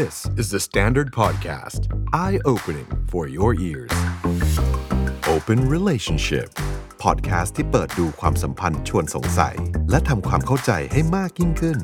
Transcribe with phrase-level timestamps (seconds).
[0.00, 1.80] This is the Standard Podcast.
[2.14, 3.92] Eye opening for your ears.
[5.34, 6.48] Open Relationship.
[7.04, 9.56] Podcast ที่เปิดดูความสัมพันธ์ชวนสงสัย
[9.90, 11.78] และทำความเข้าใจให้มากยิ่งขึ้น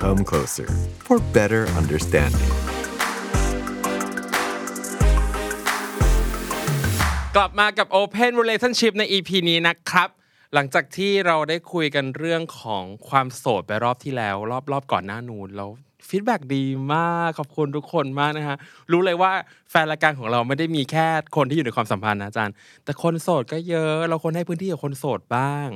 [0.00, 0.68] Come closer
[1.06, 2.52] for better understanding.
[7.36, 10.08] กลับมากับ Open Relationship ใน EP นี้นะครับ
[10.54, 15.70] หลังจากที่เราได้คุยกันเรื่องของความโสดไปรอบที่แล้ว รอบรอบก่อนหน้านู้นแล้ว
[16.08, 18.56] ฟีดแบ็ดีมากขอบคุณทุกคนมากนะฮะ
[18.92, 19.32] รู้เลยว่า
[19.70, 22.54] แฟนรายการของเราไม่ได้มีแค่คนที่อยู่ในความสัมพันธ์นะอาจารย์
[22.84, 25.68] แต่คนโสดก็เยอะ เราควรให้พื้นที่กับคนโสดบ้าง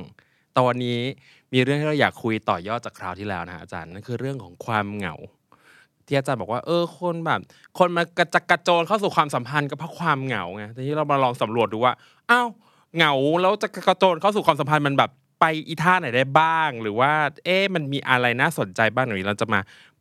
[0.59, 0.99] ตอนนี้
[1.53, 5.15] มีเรื่องที่เราอยากคุยต่อยอดจากคราวที่แล้วนะอาจารย์นั่นคือเรื่องของความเหงา
[6.05, 7.41] ที่อาจารย์บอกว่า เออคนแบบ
[7.79, 11.93] คนมากระจักกระโจนเข้าสู่ความสัมพันธ์ก็เพราะความเหงาไงทีนี้เรามาลองสำรวจดูว่า
[12.31, 12.47] อ้าว
[12.95, 17.11] เหงาแล้วจะกระโจนเข้าสู่ความสัมพันธ์มันแบบไปอีท่าไหนได้บ้าง หรือว่า
[17.45, 19.59] เอ๊ะมันมีอะไรน่าสนใจบ้างหรือเราจะมา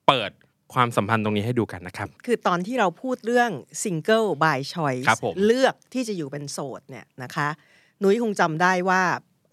[0.09, 0.31] เปิด
[0.75, 3.51] ความสัมพันธ์ตรงนี้ให้ดูกันนะครับ คือตอนที่เราพูดเรื่อง
[3.83, 7.49] single by choice ครับผมเลือกที่จะอยู่เป็นโสดเนี่ยนะคะ
[8.03, 9.03] นุ้ยคงจำได้ว่า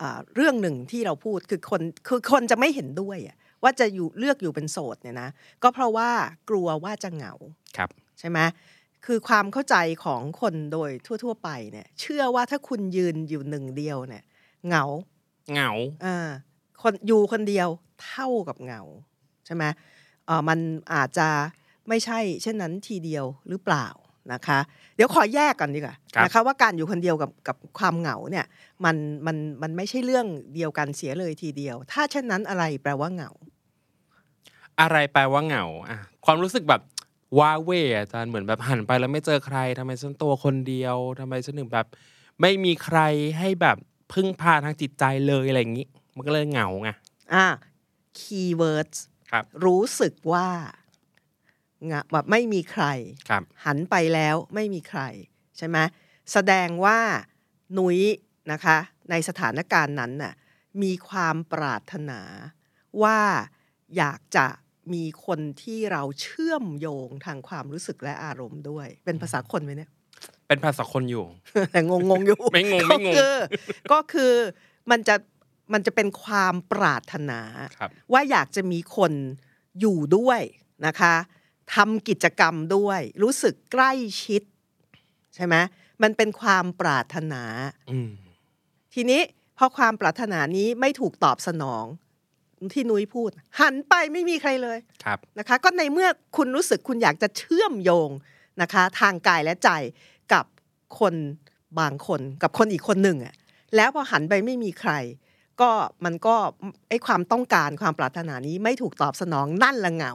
[0.01, 5.29] อ่าเรื่องหนึ่งที่เราพูดคือคนคือคนจะไม่เห็นด้วยอะว่าจะอยู่เลือกอยู่เป็นโสดเนี่ยนะ
[5.63, 6.09] ก็เพราะว่า
[6.49, 7.33] กลัวว่าจะเหงา
[7.77, 7.89] ครับ
[8.19, 8.39] ใช่ไหม
[9.05, 10.91] คือความเข้าใจของคนโดย
[11.23, 14.23] ทั่ว ๆ ไปเนี่ย เชื่อว่าถ้าคุณยืนอยู่หนึ่งเดียวเนี่ย
[14.67, 14.85] เหงา
[15.53, 15.69] เหงา
[16.05, 16.29] อ่า
[16.81, 17.67] คนอยู่คนเดียว
[18.05, 18.81] เท่ากับเหงา
[19.45, 19.92] ใช่ไหมเออ
[20.49, 20.59] มัน
[20.93, 21.27] อาจจะ
[21.89, 23.87] ไม่ใช่ เช่นนั้นทีเดียวหรือเปล่า
[24.33, 24.59] นะคะ
[24.95, 28.45] เดี๋ยวขอแยกกันดีกว่าครับนะคะว่าการอยู่คนเดียวกับกับความเหงาเนี่ย
[28.85, 33.31] มันมันมันไม่ใช่เรื่องเดียวกันเสียเลยทีเดียว ถ้าเช่นนั้นอะไรแปลว่าเหงา
[34.81, 36.81] อะไรแปลว่าเหงาอะความรู้สึกแบบ
[37.39, 41.87] ว้าเหวอาจารย์เหมือนแบบหันไปแล้วไม่เจอใครทำไมฉันตัวคนเดียวทำไมฉันถึงแบบ
[42.41, 42.99] ไม่มีใคร
[43.39, 43.77] ให้แบบ
[44.13, 46.89] พึ่งพาทางจิตใจเลยอะไรอย่างนี้ มันก็เลยเหงาไง
[47.33, 47.45] อ่า
[48.19, 49.12] keywords ครับ
[49.65, 50.47] รู้สึกว่า
[51.85, 52.85] เหงาแบบไม่มีใคร
[53.29, 55.01] ครับหันไปแล้วไม่มีใคร
[55.57, 55.77] ใช่ไหม
[56.33, 56.99] แสดงว่า
[57.77, 57.99] นุ้ย
[58.51, 58.77] นะคะ
[59.09, 60.33] ในสถานการณ์นั้นน่ะ
[60.83, 62.21] มีความปรารถนา
[63.03, 63.19] ว่า
[63.97, 64.47] อยากจะ
[64.93, 69.89] มีคนที่เราเชื่อมโยงทางความรู้สึกและอารมณ์ด้วย เป็นภาษาคนไหมเนี่ย
[70.47, 71.25] เป็นภาษาคนอยู่
[71.71, 73.35] แต่งงงๆอยู่ ไม่งงไม่งงก็คือ
[73.91, 74.33] ก็คือ
[74.91, 75.15] มันจะ
[75.73, 77.41] มันจะเป็นความปรารถนา
[77.79, 79.13] ครับว่าอยากจะมีคน
[79.79, 80.41] อยู่ด้วย
[80.85, 81.13] นะคะ
[81.75, 83.91] ทำกิจกรรมด้วย รู้สึกใกล้
[84.23, 84.41] ชิด
[85.35, 85.55] ใช่ไหม
[86.03, 87.43] มันเป็นความปรารถนา
[87.91, 88.11] อืม
[88.93, 89.21] ทีนี้
[89.57, 91.85] พอความปรารถนานี้ไม่ถูกตอบสนอง
[92.73, 98.09] ที่นุ้ยพูด หันไปไม่มีใครเลยครับนะคะ ก็ในเมื่อคุณรู้สึกคุณอยากจะเชื่อมโยง
[98.61, 99.69] นะคะ ทางกายและใจ
[100.33, 100.45] กับ
[100.99, 101.13] คน
[101.79, 103.35] บางคน กับคนอีกคนหนึ่งอะ
[103.75, 104.91] แล้วพอหันไปไม่มีใคร
[105.61, 105.71] ก็
[106.05, 106.35] มันก็
[106.89, 110.13] ไอความต้องการความปรารถนานี้ไม่ถูกตอบสนองนั่นละเหงา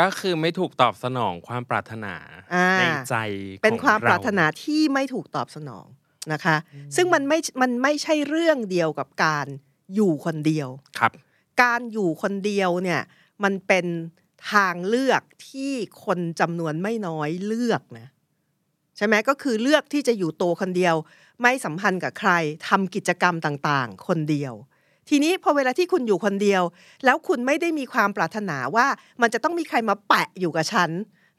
[0.00, 2.14] ก็คือไม่ถูกตอบสนองความปรารถนา
[2.54, 3.14] อ่าในใจ
[3.62, 5.86] เป็นของความปรารถนาเที่ไม่ถูกตอบสนอง
[6.32, 6.56] นะคะ
[6.96, 9.46] ซึ่งมันไม่มันไม่ใช่เรื่องเดียวกับการ
[9.94, 11.12] อยู่คนเดียวครับ
[11.62, 13.00] การอยู่คนเดียวเนี่ย
[13.44, 13.86] มันเป็น
[14.52, 15.72] ทางเลือกที่
[16.04, 18.06] คนจำนวนไม่น้อยเลือกนะ
[18.98, 20.94] ใช่ไหมก็คือเลือกที่จะอยู่ตัวคนเดียว
[21.42, 22.30] ไม่สัมพันธ์กับใคร
[22.68, 24.54] ทำกิจกรรมต่างๆ คนเดียว
[25.08, 26.62] ทีนี้พอเวลาที่คุณอยู่คนเดียว
[27.04, 28.86] แล้วคุณไม่ได้มีความปรารถนาว่า
[29.22, 30.90] มันจะต้องมีใครมาแปะอยู่กับฉัน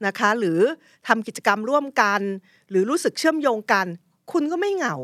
[0.05, 0.59] นะคะ หรือ
[1.07, 2.21] ทำกิจกรรมร่วมกัน
[2.69, 3.87] หรือรู้สึกเชื่อมโยงกัน
[4.31, 4.95] คุณก็ไม่เหงา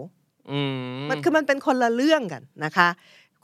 [0.51, 2.89] อืมมันคือมันเป็นคนละเรื่องกันนะคะ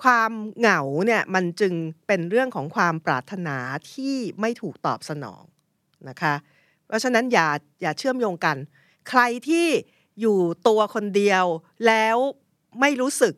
[0.03, 1.73] ความเหงาเนี่ยมันจึง
[2.07, 3.57] เป็นเรื่องของความปรารถนา
[3.91, 5.43] ที่ไม่ถูกตอบสนอง
[6.09, 6.33] นะคะ
[6.87, 7.47] เพราะฉะนั้นอย่า
[7.81, 8.57] อย่าเชื่อมโยงกัน
[9.09, 9.67] ใครที่
[10.21, 11.45] อยู่ตัวคนเดียว
[11.87, 12.17] แล้ว
[12.79, 13.33] ไม่รู้สึก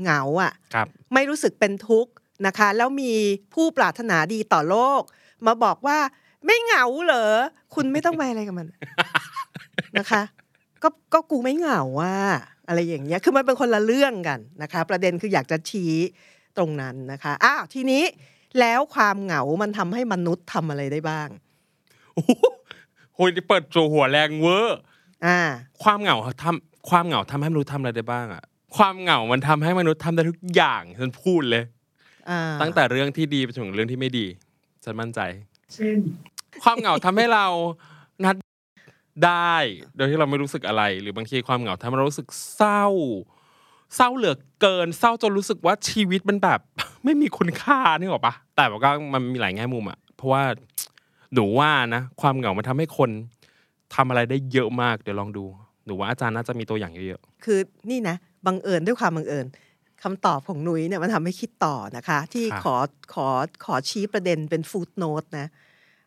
[0.00, 2.12] เหงาอะครับไม่รู้สึกเป็นทุกข์
[2.46, 3.12] นะคะ แล้วมี
[3.54, 5.02] ผู้ปรารถนาดีต่อโลก
[5.46, 5.98] มาบอกว่า
[6.46, 7.26] ไม่เหงาเหรอ
[7.74, 8.68] คุณไม่ต้องไปอะไรกับมัน
[9.98, 10.22] นะคะ
[10.82, 12.16] ก็ก็กูไม่เหงาว่า
[12.68, 15.94] อะไรอย่างเงี้ยคือมันเป็นคนละเรื่องกันนะคะ ประเด็นคืออยากจะชี้
[16.56, 18.04] ตรงนั้นนะคะอ้าวทีนี้
[18.60, 21.28] แล้วความเหงามันทำให้มนุษย์ทำอะไรได้บ้าง
[23.14, 24.78] โอ้โหโหนี่เปิดโจหัวแรงเวอร์
[25.26, 25.38] อ่า
[25.82, 28.44] ความเหงาทำความเหงาทำให้มนุษย์ทำอะไรได้บ้างอะ
[28.76, 31.62] ความเหงามันทำให้มนุษย์ทำได้ทุกอย่างฉันพูดเลย
[32.30, 34.26] อ่าตั้งแต่เรื่องที่ดีไปถึงเรื่องที่ไม่ดี
[34.84, 35.20] ฉันมั่นใจ
[36.62, 37.46] ความเหงาทำให้เรา
[38.24, 38.36] นัด
[39.26, 39.54] ได้
[39.96, 42.86] โดยที่เราไม่รู้สึกอะไร หรือบางทีความเหงาทำให้เรารู้สึกเศร้า
[43.96, 46.60] เศร้าเหลือเกิน เศร้าจนรู้สึกว่าชีวิตมันแบบ
[47.04, 50.42] ไม่มีคุณค่านี่หรอกปะแต่ว่าก็มันมีหลายแง่มุมอะเพราะว่า
[51.34, 53.10] หนูว่านะความเหงามันทำให้คน
[53.94, 55.44] ทำอะไรได้เยอะมากเดี๋ยวลองดู
[55.86, 57.58] หนูว่าอาจารย์น่าจะมีตัวอย่างเยอะคือ
[57.90, 59.46] นี่นะบังเอิญด้วยความบังเอิญ
[60.02, 62.76] คำตอบของนุ้ยเนี่ยมันทำให้คิดต่อนะคะ ที่ครับขอ
[63.14, 63.28] ขอ
[63.64, 65.48] ขอชี้ประเด็นเป็นฟูดโนตนะ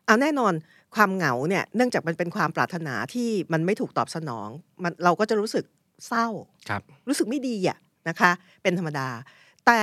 [0.06, 0.52] เอาแน่นอน
[0.94, 4.48] ความเหงาเนี่ยเนื่องจากมันเป็นความปรารถนาที่มันไม่ถูกตอบสนอง
[4.82, 5.64] มันเราก็จะรู้สึก
[6.08, 6.28] เศร้า
[6.68, 7.78] ครับรู้สึกไม่ดีอะ
[8.08, 8.30] นะคะ
[8.62, 9.08] เป็นธรรมดา
[9.66, 9.82] แต่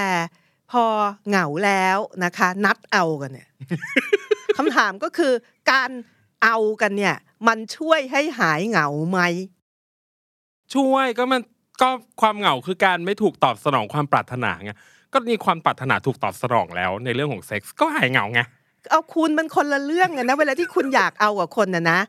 [0.72, 0.86] พอ
[1.28, 3.48] เหงาแล้วนะคะ นัดเอากันเนี่ย
[4.58, 5.34] คำถามก็คือ
[5.72, 5.90] การ
[6.44, 7.16] เอากันเนี่ย
[7.48, 9.20] มันช่วยให้หายเหงาไหม
[10.76, 11.42] ช่วยก็มัน
[11.82, 11.90] ก็
[12.22, 14.72] ความเหงาคือการไม่ถูกตอบสนองความปรารถนาไง
[15.14, 18.42] ก็มีความปรารถนาถูกตอบสนองแล้ว ในเรื่องของเซ็กส์ก็หายเหงาไง
[18.92, 22.00] เอาคุณมันคนละเรื่องกันนะเวลาที่คุณอยากเอากับคนนะนะ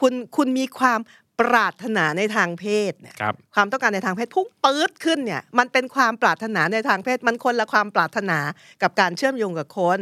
[0.00, 1.00] คุณคุณมีความ
[1.40, 8.38] ปรารถนาในทางเพศเนี่ยครับความต้องการในทางเพศพุ่งปื๊ดขึ้นเนี่ย มันเป็นความปรารถนาในทางเพศ มันคนละความปรารถนา
[8.82, 9.98] กับการเชื่อมโยงกับคน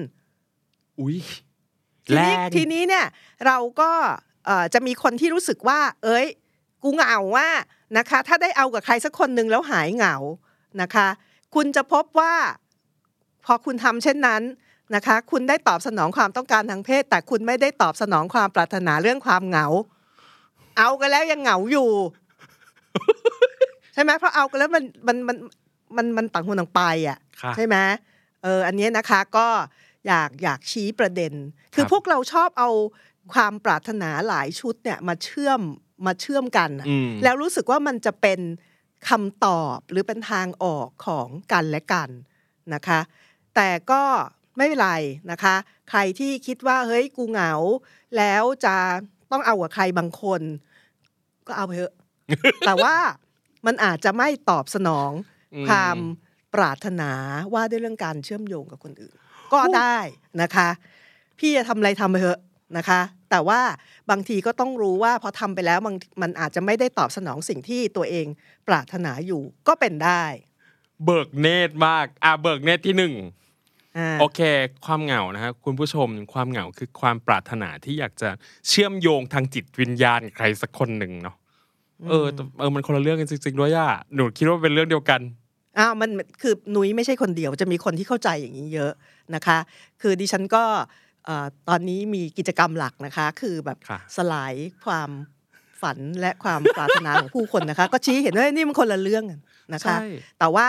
[1.00, 1.18] อุ้ย
[2.06, 3.06] ทีแรนี้งทีนี้เนี่ย
[3.46, 3.90] เราก็
[4.46, 6.26] เอ่อจะมีคนที่รู้สึกว่า เอ้ย
[6.82, 7.48] กูเหงาว่า
[7.98, 10.16] นะคะ ถ้าได้เอากับใครสักคนหนึ่งแล้วหายเหงา
[10.82, 11.08] นะคะ
[11.54, 12.34] คุณจะพบว่า
[13.44, 14.42] พอคุณทำเช่นนั้น
[14.94, 19.66] นะคะ คุณได้ตอบสนองความต้องการทางเพศ แต่คุณไม่ได้ตอบสนองความปรารถนาเรื่องความเหงา
[20.78, 21.90] เอากันแล้วยังเหงาอยู่
[23.94, 25.36] ใช่ไหมเพราะเอากันแล้วมันมันมัน
[25.96, 27.76] มันมันต่างคนต่างไปอะค่ะใช่ไหม
[28.42, 29.46] เอออันเนี้ยนะคะก็
[30.06, 31.32] อยากอยากชี้ประเด็น
[31.74, 32.70] คือครับพวกเราชอบเอา
[33.32, 35.60] ความปรารถนาหลายชุดเนี่ยมาเชื่อม
[36.06, 38.40] มาเชื่อมกันน่ะอืมแล้วรู้สึกว่ามันจะเป็น
[39.08, 42.10] คำตอบหรือเป็นทางออกของกันและกัน
[42.74, 43.00] นะคะ
[43.54, 44.02] แต่ก็
[44.56, 44.90] ไม่เป็นไร
[45.30, 45.54] นะคะ
[45.90, 47.52] ใครที่คิดว่าเฮ้ยกูเหงา
[48.16, 48.76] แล้วจะ
[49.30, 50.42] ต้องเอากับใครบางคน
[51.46, 51.94] ก็เอาไปเถอะ
[52.66, 52.96] แต่ว่า
[53.66, 55.10] มันอาจจะไม่ตอบสนอง
[55.54, 55.98] อืมความ
[56.54, 57.10] ปรารถนา
[57.54, 59.16] ว่าด้วยเรื่องการเชื่อมโยงกับคนอื่น
[59.52, 59.98] ก็ได้
[60.42, 60.68] นะคะ
[61.38, 62.40] พี่จะทำอะไรทำไปเถอะ
[62.76, 63.00] นะคะ
[63.30, 63.60] แต่ว่า
[64.10, 68.26] บางทีก็ต้องรู้ว่าพอทำไปแล้วมันมันอาจจะไม่ได้ตอบสนองสิ่งที่ตัวเอง
[68.68, 70.24] ปรารถนาอยู่ก็เป็นได้
[71.04, 73.14] เบิกเนตรมาก อะเบิกเนตรที่หนึ่ง
[73.98, 74.40] อ่าโอเค
[74.86, 78.30] ความเหงานะฮะคุณผู้ชมความเหงาคือความปรารถนาที่อยากจะ
[78.68, 81.36] เชื่อมโยงทางจิตวิญญาณกับใครสักคนหนึ่งเนาะ
[82.08, 85.20] เออแต่เออมันคนละเรื่องกันจริงๆด้วยอะหนูคิดว่าเป็นเรื่องเดียวกัน
[85.78, 86.10] อ้าวมัน
[86.42, 88.92] คือนุ้ยไม่ใช่คนเดียวจะมีคนที่เข้าใจอย่างนี้เยอะ
[89.34, 89.58] นะคะ
[90.02, 90.64] คือดิฉันก็
[91.24, 94.54] เอ่อตอนนี้มีกิจกรรมหลักนะคะ คือแบบค่ะสลาย
[94.86, 95.10] ความ
[95.82, 99.40] ฝันและความปรารถนาของผู้คนนะคะ ก็ชี้เห็นว่านี่มันคนละเรื่องกัน
[99.74, 100.06] นะคะใช่
[100.38, 100.68] แต่ว่า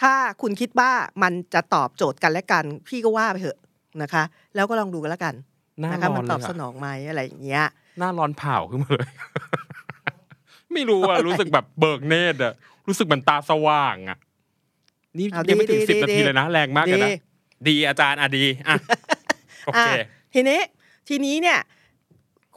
[0.00, 0.12] ถ้า
[0.42, 0.90] คุณคิดว่า
[1.22, 3.58] มันจะตอบโจทย์กันและกัน พี่ก็ว่าไปเถอะ
[4.02, 4.22] นะคะ
[4.54, 5.34] แล้วก็ลองดูกันแล้วกัน
[5.80, 7.64] หน้านะคะร้อมันนเลตอยบสอะนองไหมอะไรอย่างเงี้ย
[7.98, 9.10] หน้าร้อนเผาขึ้นมาเลย
[10.72, 12.54] ไม่รู้อะรู้สึกแบบเบิกเนตรอะ
[12.86, 14.18] รู้สึกเหมันตาสว่างอะ
[15.18, 17.12] นี่เอายังไม่ถึงดีสิบดีนาทีดีเลยนะ แรงมากเลยนะดี
[17.68, 18.74] ดีอาจารย์อะดีอะ
[19.66, 20.60] โอเคอะทีนี้
[21.08, 21.58] ทีนี้เนี่ย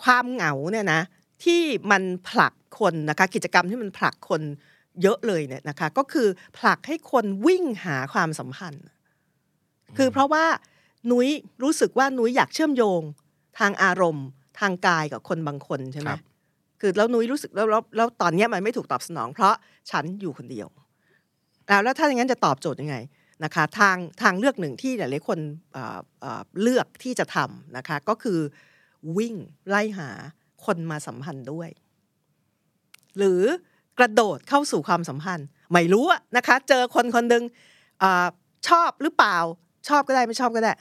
[0.03, 1.01] ความเหงาเนี่ยนะ
[1.43, 1.61] ที่
[1.91, 4.41] มันผลักคนนะคะ กิจกรรมที่มันผลักคน
[5.01, 6.27] เยอะเลยเนี่ยนะคะ ก็คือ
[6.57, 8.85] ผลักให้คนวิ่งหาความสัมพันธ์
[9.97, 10.45] คือเพราะว่า
[11.11, 11.29] นุ้ย
[11.63, 13.01] รู้สึกว่านุ้ยอยากเชื่อมโยง
[13.59, 14.27] ทางอารมณ์
[14.59, 16.21] ทางกายกับคนบางคนใช่ไหมครับ
[16.81, 19.53] คือแล้วนุ้ยรู้สึกแล้วแล้วแล้วตอนเนี้ยมันไม่ถูกตอบสนอง เพราะ
[19.91, 20.67] ฉันอยู่คนเดียว
[21.67, 22.95] แล้วแล้วถ้าอย่างนั้นจะตอบโจทย์ยังไง
[23.43, 25.39] นะคะทางทางเลือกหนึ่งที่หลายๆคน
[26.61, 28.39] เลือกที่จะทำนะคะก็คือ
[29.17, 29.35] วิ่ง
[29.69, 30.09] ไล่หา
[30.65, 31.69] คนมาสัมพันธ์ด้วย
[33.17, 33.41] หรือ
[33.99, 36.05] กระโดดเข้าสู่ความสัมพันธ์ ไม่รู้
[36.37, 37.43] นะคะเจอคนคนหนึ่ง
[38.03, 38.05] อ
[38.67, 39.37] ชอบหรือเปล่า
[39.89, 40.73] ชอบก็ได้ไม่ชอบก็ได้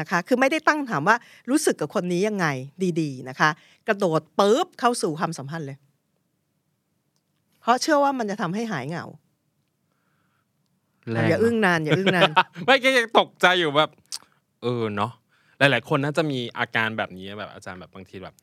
[0.00, 1.16] นะคะคือไม่ได้ตั้งถามว่า
[1.50, 2.46] รู้สึกกับคนนี้ยังไง
[3.00, 3.50] ดีๆนะคะ
[3.88, 5.78] กระโดดปุ๊บเข้าสู่ความสัมพันธ์เลย
[7.60, 9.04] เพราะเชื่อว่ามันจะทำให้หายเหงา
[11.28, 12.30] อย่าอึ้งนานอย่าอึ้งนาน
[12.64, 13.90] ไม่ก็ยังตกใจอยู่แบบ
[14.62, 15.12] เออเนาะ
[15.58, 18.34] หลาย ๆ คนน่าจะมีอาการแบบนี้แบบอาจารย์แบบบางทีแบบ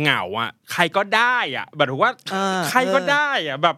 [0.00, 3.76] เหงาอะ ใครก็ได้อะแบบว่าเออใครก็ได้อะแบบ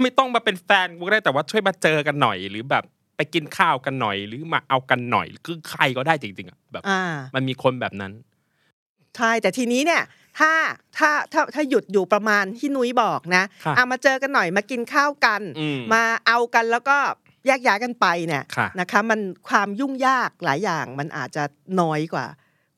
[0.00, 2.84] ไม่ต้องมาเป็นแฟนกูก็ได้แต่ว่าช่วยมาเจอกันหน่อยหรือแบบ
[3.16, 7.02] ไปกินข้าวกันหน่อย หรือมาเอากันหน่อยคือใครก็ได้จริงๆอะแบบอ่า
[7.34, 8.12] มันมีคนแบบนั้น
[9.16, 10.02] ใช่แต่ทีนี้เนี่ย
[10.38, 10.52] ถ้า
[10.98, 16.98] ถ้าถ้าถ้าหยุดอยู่ประมาณที่นุ้ยบอกนะค่ะเอามาเจอกันหน่อยมากินข้าวกันอืมมาเอากันแล้วก็
[17.46, 21.44] แยกย้ายกันไปเนี่ยค่ะนะคะมันความยุ่งยากหลายอย่างมันอาจจะ
[21.80, 22.26] น้อยกว่า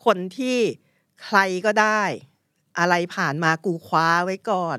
[0.04, 0.58] คนที่
[1.24, 2.02] ใครก็ได้
[2.78, 4.78] อะไรผ่านมากูคว้าไว้ก่อน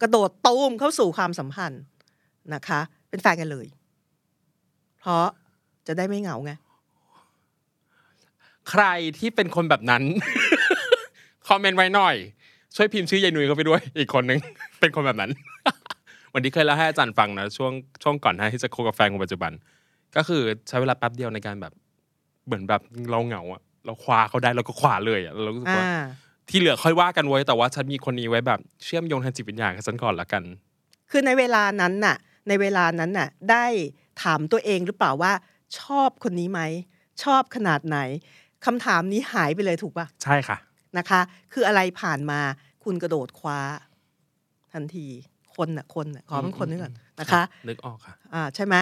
[0.00, 1.82] กระโดดตูมเข้าสู่ความสัมพันธ์
[2.54, 3.66] นะคะ เป็นแฟนกันเลย
[5.00, 5.26] เพราะ
[5.86, 6.52] จะได้ไม่เหงาไง
[8.70, 8.84] ใคร
[9.18, 10.02] ที่เป็นคนแบบนั้น
[11.50, 12.16] คอมเมนต์ไว้หน่อย
[12.76, 14.38] ช่วยพิมพ์ชื่อยายนุ้ยเข้าไปด้วย อีกคนนึง
[14.80, 15.30] เป็นคนแบบนั้น
[16.34, 19.52] วันนี้เคยเล่าให้อาจารย์ฟังนะช่วงช่วงก่อนหน้าที่จะคบกับแฟนคนปัจจุบัน
[20.16, 21.72] ก็คือใช้เวลาแป๊บเดียวในการแบบ
[22.46, 22.80] เหมือนแบบ
[23.10, 25.86] เราเหงาอะเราคว้าเขาได้เราก็คว้าเลยอะเรารู้สึกอ่าว่า
[26.48, 30.42] ที่เหลือค่อยว่ากันไว้แต่ว่าฉันมีคนนี้ไว้แบบ เชื่อมโยงทางจิตวิญญาณกับฉันก่อนละกัน
[31.10, 32.16] คือในเวลานั้นน่ะ
[32.48, 33.64] ในเวลานั้นน่ะ ได้
[34.22, 35.32] ถามตัวเองหรือเปล่าว่า
[35.80, 36.60] ชอบคนนี้ไหม
[37.22, 37.98] ชอบขนาดไหน
[38.66, 40.56] คำถามนี้หายไปเลยถูกปะใช่ค่ะ
[40.98, 41.20] นะคะ
[41.52, 42.40] คืออะไรผ่านมา
[42.84, 43.58] คุณกระโดดคว้า
[44.72, 45.06] ทันที
[45.56, 48.74] คนน่ะคนน่ะขอเป็นคนนึกก่อนนะคะนึกออกค่ะอ่าใช่ไหม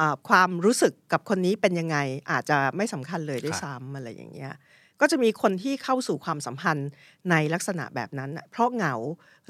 [0.00, 1.96] อ่าความรู้สึกกับคนนี้เป็นยังไง
[2.30, 4.52] อาจจะไม่สำคัญเลยด้วยครับซ้ำอะไรอย่างเงี้ย
[5.00, 6.90] ก็จะมีคนที่เข้าสู่ความสัมพันธ์
[7.30, 8.94] ในลักษณะแบบนั้นน่ะเพราะเหงา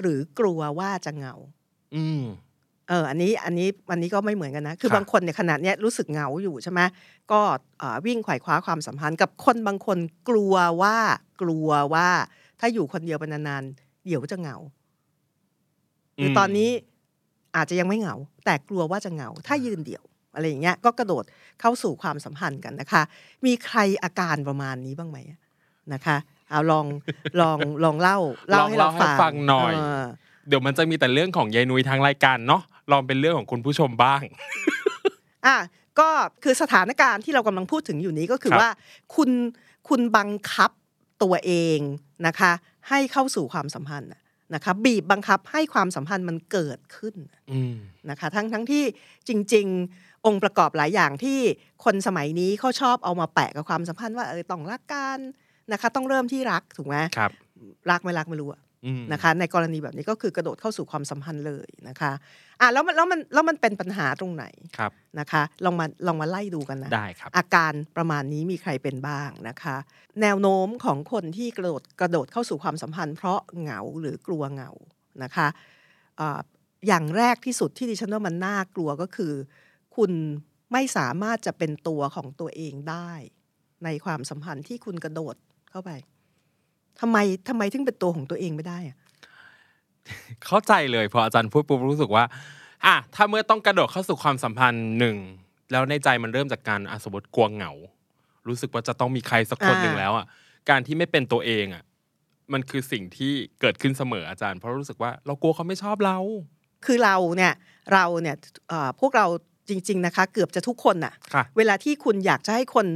[0.01, 1.35] หรือกลัวว่าจะเหงา
[1.95, 2.23] อืม
[2.89, 6.79] เอออันนี้อันนี้อันนี้ก็ไม่เหมือนกันนะ คือครับบางคนเนี่ยขนาดเนี้ยรู้สึกเหงาอยู่ใช่ไหม
[7.31, 7.39] ก็
[7.81, 9.97] อ่าวิ่งไขว่คว้าความสัมพันธ์กับคนบางคน
[10.29, 10.97] กลัวว่า
[11.41, 12.07] กลัวว่า
[12.59, 14.57] ถ้าอยู่คนเดียวเป็นนานๆเดี๋ยวจะเหงา
[16.15, 16.69] หรือตอนนี้
[17.55, 18.15] อาจจะยังไม่เหงา
[18.45, 20.03] แต่กลัวว่าจะเหงา ถ้ายืนเดี่ยว
[20.35, 21.23] อะไรอย่างเงี้ยก็กระโดด
[21.61, 23.01] เข้าสู่ความสัมพันธ์กันนะคะ
[23.45, 25.17] มีใครอาการประมาณนี้บ้างไหม
[25.93, 26.17] นะคะ
[26.49, 26.85] เอาลอง
[27.41, 28.17] ลองลองเล่า
[28.49, 32.61] เล่าให้เราลองเล่าให้ฟังฟังหน่อยเเดี๋ยวมันจะมีแต่เรื่องของยายนุ้ยทางรายการเนาะ
[32.91, 34.21] ลองเป็นเรื่องของคุณผู้ชมบ้าง
[35.45, 35.57] อะ
[35.99, 36.09] ก็
[36.43, 38.69] คือสถานการณ์ที่เรากำลังพูดถึงอยู่นี้ก็คือครับว่า
[39.15, 39.29] คุณ
[39.89, 40.71] คุณบังคับ
[41.23, 41.79] ตัวเอง
[42.27, 42.51] นะคะ
[42.89, 44.21] ให้เข้าสู่ความสัมพันธ์น่ะ
[44.53, 47.15] นะคะบีบบังคับให้ความสัมพันธ์มันเกิดขึ้น
[47.51, 47.75] อืม
[48.09, 48.83] นะคะ ทั้งทั้งที่
[49.27, 51.39] จริง ๆ องค์ประกอบหลายอย่างที่
[51.85, 55.19] คนสมัยนี้เขาชอบเอามาแปะกับความสัมพันธ์ว่าเออต้องรักกัน
[55.71, 57.31] นะคะ ต้องเริ่มที่รักถูกไหมครับ
[57.91, 58.74] รักไม่รักไม่รู้อะอืม
[59.13, 62.11] นะคะในกรณีแบบนี้ก็คือกระโดดเข้าสู่ความสัมพันธ์เลยนะคะ
[62.61, 64.45] อะแล้วมันแล้วมันแล้วมันเป็นปัญหาตรงไหน
[64.77, 69.75] ครับนะคะลองมาลองมาไล่ดูกันนะได้ครับอาการประมาณนี้มีใครเป็นบ้างนะคะ
[70.21, 74.71] แนวโน้มของคนที่กระโดดกระโดดเข้าสู่ความสัมพันธ์ เพราะเหงาหรือกลัวเหงา
[75.23, 75.47] นะคะ
[76.19, 76.39] อ่า
[76.87, 79.33] อย่างแรกที่สุดที่ดิฉันว่ามันน่ากลัวก็คือ
[79.95, 80.11] คุณ
[80.71, 83.11] ไม่สามารถจะเป็นตัวของตัวเองได้
[83.83, 85.35] ในความสัมพันธ์ที่คุณกระโดด
[85.69, 85.91] เข้าไป
[87.01, 87.17] ทำไม
[87.49, 88.97] ทำไมถึงเป็นตัวของตัวเองไม่ได้อะ
[90.45, 92.23] เข้าใจเลยพออาจารย์พูดปุ๊บรู้สึกว่า
[92.85, 95.17] อะถ้าเมื่อต้องกระโดดเข้าสู่ความสัมพันธ์หนึ่ง
[95.71, 97.71] แล้วในใจมันเริ่มจากการอะสมมติกลัวเหงา
[98.47, 100.25] รู้สึกว่าจะต้องมีใครสักคนหนึ่งแล้วอะ
[100.69, 101.83] การที่ไม่เป็นตัวเองอะ
[102.53, 106.17] มันคือสิ่งที่เกิดขึ้นเสมออาจารย์ เพราะรู้สึกว่าเรากลัวเขาไม่ชอบเรา
[106.85, 107.53] คือเราเนี่ย
[107.93, 108.35] เราเนี่ย
[108.69, 109.25] เอ่อพวกเรา
[109.69, 112.87] จริง ๆนะคะ เกือบจะทุกคนน่ะค่ะ เวลาที่คุณอยากจะให้คน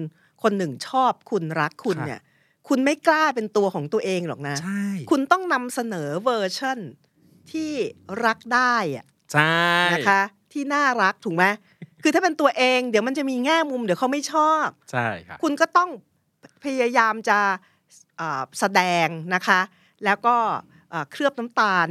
[0.44, 2.20] คนหนึ่งชอบคุณรักคุณค่ะเนี่ย
[2.70, 6.80] คุณไม่กล้าเป็นตัวของตัวเองหรอกนะใช่คุณต้องนำเสนอเวอร์ชัน
[7.52, 7.72] ที่
[8.26, 9.60] รักได้อะใช่
[9.94, 10.22] นะคะ
[10.54, 11.46] ที่น่ารักถูกไหม
[12.04, 15.90] คือถ้าเป็นตัวเองเดี๋ยวมันจะมีแง่มุมเดี๋ยวเขาไม่ชอบใช่ค่ะคุณก็ต้อง
[16.64, 17.40] พยายามจะ
[18.18, 19.60] เอ่อแสดงนะคะ
[20.06, 20.36] แล้วก็
[20.90, 21.90] เอ่อเคลือบน้ำตาล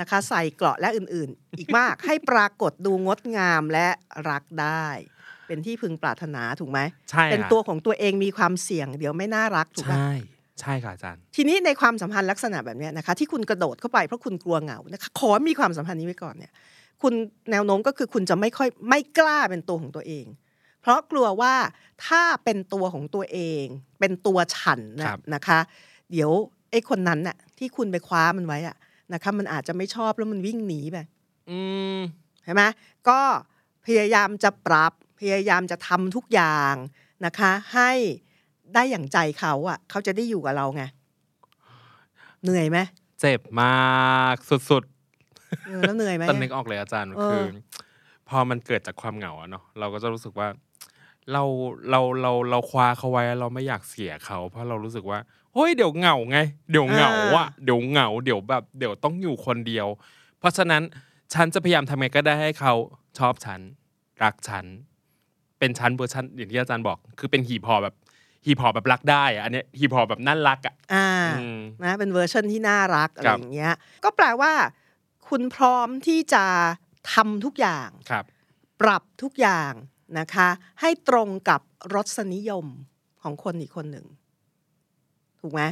[0.00, 3.88] นะคะ ใส่เกราะและอื่นๆ อีกมากให้ปรากฏดูงดงามและ
[4.30, 4.86] รักได้
[5.46, 10.12] เป็นที่พึงปรารถนาถูกไหมใช่เป็นค่ะตัวของตัวเองมีความเสี่ยง เดี๋ยวไม่น่ารักถูกไหมใช่
[10.60, 16.52] ใช่ค่ะอาจารย์ ทีนี้ในความสัมพันธ์ลักษณะแบบเนี้ยนะคะ ที่คุณกระโดดเข้าไปเพราะคุณกลัวเหงานะคะขอมีความสัมพันธ์นี้ไว้ก่อนเนี่ย
[17.02, 17.12] คุณ
[17.50, 20.26] แนวโน้มก็คือคุณจะไม่ค่อยไม่กล้าเป็นตัวของตัวเอง
[20.82, 21.54] เพราะกลัวว่า
[22.06, 23.64] ถ้าเป็นตัวของตัวเอง
[24.00, 25.58] เป็นตัวฉันนะครับนะคะ
[26.12, 26.30] เดี๋ยว
[26.70, 28.76] ไอ้คนนั้นน่ะ ที่คุณไปคว้ามันไว้อะ
[29.12, 30.98] นะคะมันอาจจะไม่ชอบแล้วมันวิ่งหนีไป
[31.50, 31.60] อื
[31.96, 32.00] ม
[32.44, 32.62] ใช่ไหม
[33.08, 33.20] ก็
[33.86, 36.74] พยายามจะปรับ พยายามจะทำทุกอย่าง
[37.26, 37.90] นะคะ ให้
[38.74, 40.82] ได้อย่างใจเขาอะ เขาจะได้อยู่กับเราไง
[42.42, 42.78] เหนื่อยไหม
[43.20, 44.84] เจ็บมากสุด
[45.66, 47.44] เออแล้วเหนื่อยไหมๆตอนนึกออกเลยอาจารย์เออคือ
[48.28, 50.48] พอมันเกิดจากความเหงาอะเนาะเราก็จะรู้สึกว่า
[51.32, 51.42] เรา
[51.90, 55.18] เราเราเราคว้าเขาไว้เราไม่อยากเสียเขาเพราะเรารู้สึกว่า
[55.54, 56.38] เฮ้ยเดี๋ยวเหงาไง
[56.70, 59.86] เดี๋ยวเหงาอะเดี๋ยวเหงา เดี๋ยวแบบ เดี๋ยวต้องอยู่คนเดียว
[60.38, 60.82] เพราะฉะนั้น
[61.34, 62.74] ฉันจะพยายามทำไงก็ได้ให้เขา
[63.18, 63.60] ชอบฉัน
[64.22, 64.64] รักฉัน
[65.58, 67.94] เป็นฉันเวอร์ชันอย่างที่อาจารย์บอก คือเป็นฮีพอแบบ
[68.46, 71.08] ฮีพอแบบรักได้อะอันเนี้ยฮีพอแบบน่ารักอะอ่า
[71.38, 74.52] อืมนะเป็นเวอร์ชันที่น่ารักอะไรครับอย่างเงี้ยก็แปลว่า
[75.28, 76.44] คุณพร้อมที่จะ
[77.12, 78.24] ทำทุกอย่างครับ
[78.80, 79.72] ปรับทุกอย่าง
[80.18, 80.48] นะคะ
[80.80, 81.60] ให้ตรงกับ
[81.94, 82.66] รสนิยม
[83.22, 84.06] ของคนอีกคนหนึ่ง
[85.40, 85.62] ถูกไหม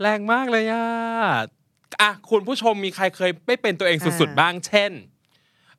[0.00, 0.84] แรงมากเลยอะ
[2.00, 4.92] อะคุณผู้ชมมีใครเคยไม่เป็นตัวเองสุดอ่าๆบ้าง เช่น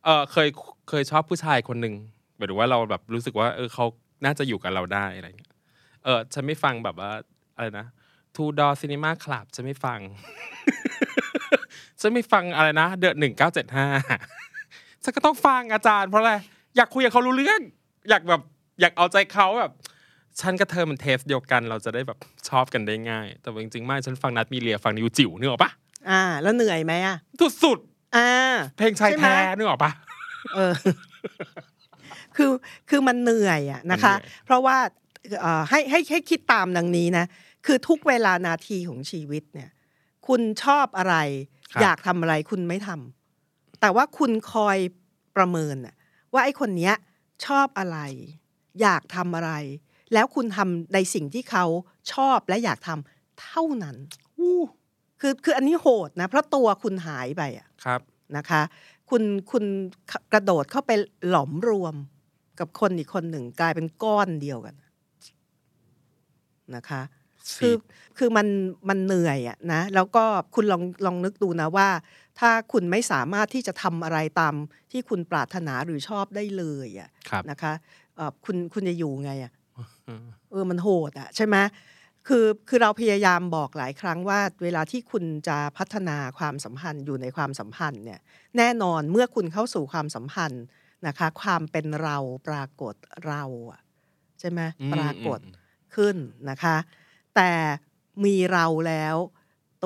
[0.03, 0.48] เออเคย
[0.89, 1.96] เคยชอบผู้ชายคนหนึ่ง
[2.41, 3.86] หมายถึงว่าเราแบบรู้สึกว่า เออเขา
[4.25, 5.51] น่าจะอยู่กับเราได้อะไรเงี้ย
[6.03, 7.12] เออฉันไม่ฟังแบบว่า
[7.55, 7.86] อะไรนะ
[8.36, 10.00] ทูดอซีนีมาคลับฉันไม่ฟัง
[12.01, 13.88] ฉันไม่ฟังอะไรนะเดอะหนึ่งเก้าเจ็ดห้า
[15.03, 16.33] ฉันก็ต้องฟังอาจารย์ เพราะอะไร
[16.75, 17.62] อยากคุยกับเขารู้เรื่อง
[18.10, 18.41] อยากแบบ
[18.81, 19.71] อยากเอาใจเขาแบบ
[20.41, 22.17] ฉันกับเธอมันเทสเดียวกัน เราจะได้แบบ
[22.50, 25.71] ชอบกันได้ง่าย แต่ว่าจริงๆไม่ฉันฟังนัดมีเลียฟังนิวจิ๋วนึกออกปะ
[26.10, 27.17] อ่า แล้วเหนื่อยไหมอะ
[27.63, 27.79] สุด
[28.15, 29.91] อ่าๆเพลงชายใช่ไหมแท้นึกออกปะ
[30.55, 30.74] เออ
[32.41, 32.53] คือ
[32.89, 34.77] คือมันเหนื่อยอะนะคะมันเหนื่อยเพราะว่า
[35.41, 37.25] เอ่อให้ให้ให้คิดตามดังนี้นะ
[37.65, 39.69] คือทุกเวลานาทีของชีวิตเนี่ย
[40.27, 41.15] คุณชอบอะไร
[41.81, 44.77] อยากทำอะไรคุณไม่ทำแต่ว่าคุณคอย
[45.38, 45.95] ประเมินน่ะ
[46.33, 46.93] ว่าไอ้คนเนี้ย
[47.45, 48.00] ชอบอะไร
[48.81, 49.53] อยากทำอะไร
[50.13, 51.65] แล้วคุณทำในสิ่งที่เขา
[52.13, 53.95] ชอบและอยากทำเท่านั้น
[54.38, 54.60] อู้
[55.21, 58.01] คือคืออันนี้โหดนะเพราะตัวคุณหายไปอะครับ
[58.38, 58.62] นะคะ
[59.10, 59.63] คุณคุณ
[60.31, 60.91] กระโดดเข้าไป
[61.29, 61.95] หลอมรวม
[62.61, 64.75] กับคนอีกคนหนึ่งกลายเป็นก้อนเดียวกัน
[66.75, 67.01] นะคะ
[67.59, 67.75] คือ
[68.17, 68.47] คือมัน
[68.89, 70.23] มันเหนื่อยอะนะแล้วก็
[70.55, 71.89] คุณลองลองนึกดูนะว่า
[72.39, 74.55] ถ้าคุณไม่สามารถที่จะทำอะไรตาม
[74.91, 77.73] ที่คุณปรารถนาหรือชอบได้เลยอะครับนะคะ
[78.15, 79.51] เอ่อคุณคุณจะอยู่ไงอะ
[80.07, 81.57] อืมเออมันโหดอะใช่ไหม
[82.27, 88.19] คือคือเราพยายามบอกหลายครั้งว่า เวลาที่คุณจะพัฒนาความสัมพันธ์อยู่ในความสัมพันธ์เนี่ย
[88.57, 90.63] แน่นอนเมื่อคุณเข้าสู่ความสัมพันธ์
[91.08, 92.17] นะคะ ความเป็นเรา
[92.48, 92.96] ปรากฏ
[93.27, 93.81] เราอะ
[94.39, 95.60] ใช่ไหมอืมปรากฏอืม
[95.96, 96.15] ขึ้น
[96.50, 96.75] นะคะ
[97.36, 97.51] แต่
[98.25, 99.15] มีเราแล้ว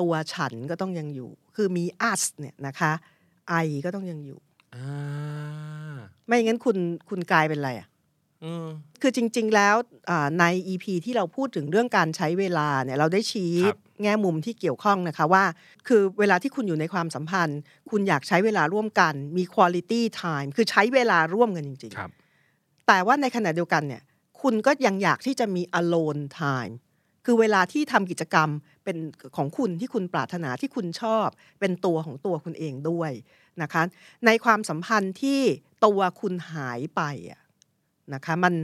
[0.00, 2.92] ตัวฉันก็ต้องยังอยู่ คือมี us เนี่ยนะคะ
[3.48, 3.54] ไอ
[3.84, 4.40] ก็ต้องยังอยู่
[4.74, 5.96] อ่า
[6.26, 6.76] ไม่งั้นคุณ
[7.08, 7.88] คุณกลายเป็นอะไรอะ
[8.44, 8.66] อืม
[9.02, 9.74] คือจริง ๆ แล้ว
[10.10, 15.44] อ่าใน EP ที่เราพูดถึงเรื่องการใช้เวลาเนี่ย เราได้ชี้ครับ แง่มุมที่เกี่ยวข้องนะคะว่า
[15.88, 17.60] คือเวลาที่คุณอยู่ในความสัมพันธ์
[17.90, 24.02] คุณอยากใช้เวลาร่วมกันมี quality time คือใช้เวลาร่วมกันจริงครับๆแต่ว่าในขณะเดียวกันเนี่ย
[24.42, 26.74] คุณก็ยังอยากที่จะมี alone time
[27.24, 28.48] คือเวลาที่ทำกิจกรรม
[28.84, 28.96] เป็น
[29.36, 31.26] ของคุณที่คุณปรารถนาที่คุณชอบ
[31.60, 33.12] เป็นตัวของตัวคุณเองด้วย
[33.62, 33.82] นะคะ
[34.26, 35.40] ในความสัมพันธ์ที่
[35.84, 37.40] ตัวคุณหายไปอะ
[38.14, 38.54] นะคะมัน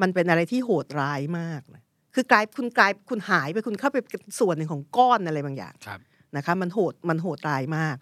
[0.00, 1.82] มันเป็นอะไรที่โหดร้ายมากนะ
[2.14, 6.00] คือกลายคุณกลายคุณหายไปคุณเข้าไปเป็นส่วนหนึ่งของก้อนอะไรบางอย่างครับ
[6.36, 7.96] นะคะมันโหดมันโหดร้ายมาก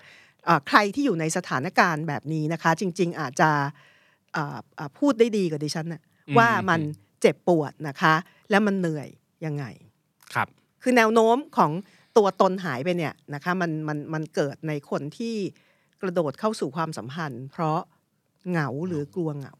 [0.48, 3.50] อ่าใครที่อยู่ในสถานการณ์แบบนี้นะคะ จริง ๆ อาจจะ
[4.36, 6.80] อ่าอ่าพูดได้ดีกว่าดิฉันนะอืมว่ามัน
[7.20, 8.14] เจ็บปวดนะคะ
[8.50, 9.08] แล้วมันเหนื่อย
[9.46, 9.64] ยังไง
[10.34, 10.48] ครับ
[10.82, 11.70] คือแนวโน้มของ
[12.16, 15.34] ตัวตนหายไปเนี่ยนะคะมันมันมันเกิดในคนที่
[16.02, 17.78] กระโดดเข้าสู่ความสัมพันธ์ เพราะ
[18.50, 19.54] เหงาหรือกลัวเหงา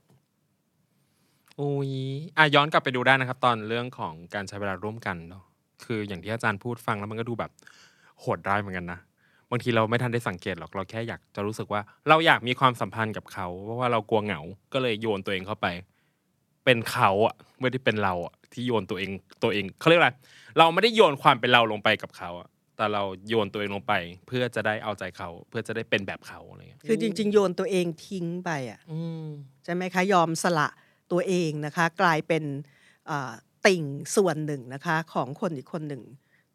[1.60, 1.90] อุ้ย
[2.38, 5.44] อะย้อนกลับไปดูได้นะครับ ตอนเรื่องของการใช้เวลาร่วมกันเนาะ
[5.84, 7.50] คืออย่างที่อาจารย์พูดฟังแล้วมันก็ดูแบบ
[8.20, 9.00] โหดร้ายเหมือนกันนะ
[9.50, 14.40] บางทีเราไม่ทันได้สังเกตหรอกเราแค่อยากจะรู้สึกว่า เราอยากมีความสัมพันธ์กับเขา เพราะว่าเรากลัวเหงา
[14.73, 15.66] ก็เลยโยนตัวเองเข้าไป
[16.64, 19.10] เป็นเขาอะไม่ได้เป็นเราอะที่โยนตัวเอง
[19.42, 20.10] ตัวเองเขาเรียกอะไร
[20.58, 23.94] เราไม่ได้โยนความเป็นเราลงไปกับเขาอะแต่เราโยนตัวเองลงไป
[24.26, 29.25] เพื่อจะได้เอาใจเขา เพื่อจะได้เป็นแบบเขาอะไรเงี้ยคือจริง ๆ โยนตัวเองทิ้งไปอะอืม
[29.64, 30.68] ใช่ไหมคะยอมสละ
[31.12, 32.44] ตัวเองนะคะกลายเป็น
[33.10, 33.32] อ่า
[33.66, 33.82] ติ่ง
[34.16, 36.02] ส่วนหนึ่งนะคะของคนอีกคนหนึ่ง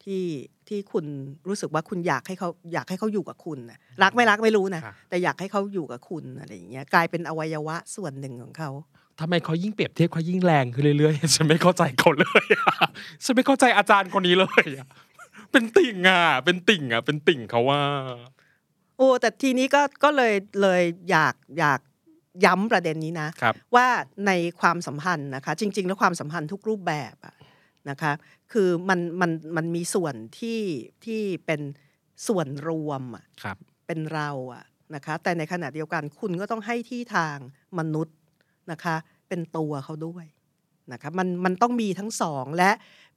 [0.03, 0.25] ที่
[0.67, 1.05] ที่คุณ
[1.47, 8.69] รู้สึกว่าคุณอยากให้เขาอยากให้เขาอยู่กับคุณนะรักไม่รักไม่รู้นะครับแต่อยากให้เขาอยู่กับคุณอะไรอย่างเงี้ยกลายเป็นอวัยวะส่วนหนึ่งของเขา
[9.19, 12.75] ทำไมเขายิ่งเปรียบเทียบเขายิ่งแรงขึ้นเรื่อยๆฉันไม่เข้าใจเขาเลยอะ
[13.23, 14.87] ฉันไม่เข้าใจอาจารย์คนนี้เลยอะ
[15.51, 17.81] เป็นติ่งอะเป็นติ่งอะเป็นติ่งเขาว่า
[18.97, 21.79] โอ้แต่ทีนี้ก็ก็เลยเลยอยากอยาก
[22.45, 23.87] ย้ำประเด็นนี้นะครับว่า
[24.27, 27.35] ในความสัมพันธ์นะคะ จริง ๆ แล้วความสัมพันธ์ทุกรูปแบบอะ
[27.89, 28.13] นะคะ
[28.51, 30.61] คือมันมันมันมีส่วนที่
[31.05, 31.61] ที่เป็น
[32.27, 34.63] ส่วนรวมอะครับเป็นเราอะ
[34.95, 37.37] นะคะแต่ในขณะเดียวกันคุณก็ต้องให้ที่ทาง
[37.79, 38.15] มนุษย์
[38.71, 38.95] นะคะ
[39.27, 40.25] เป็นตัวเขาด้วย
[40.91, 42.71] นะคะมันมันต้องมีทั้งสองและ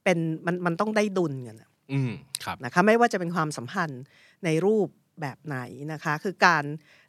[0.05, 2.13] เป็นมันมันต้องได้ดุลกันอะอืม
[2.45, 4.03] ครับนะคะไม่ว่าจะเป็นความสัมพันธ์
[4.45, 4.89] ในรูป
[5.21, 5.59] แบบไหน
[5.93, 6.65] นะคะคือการ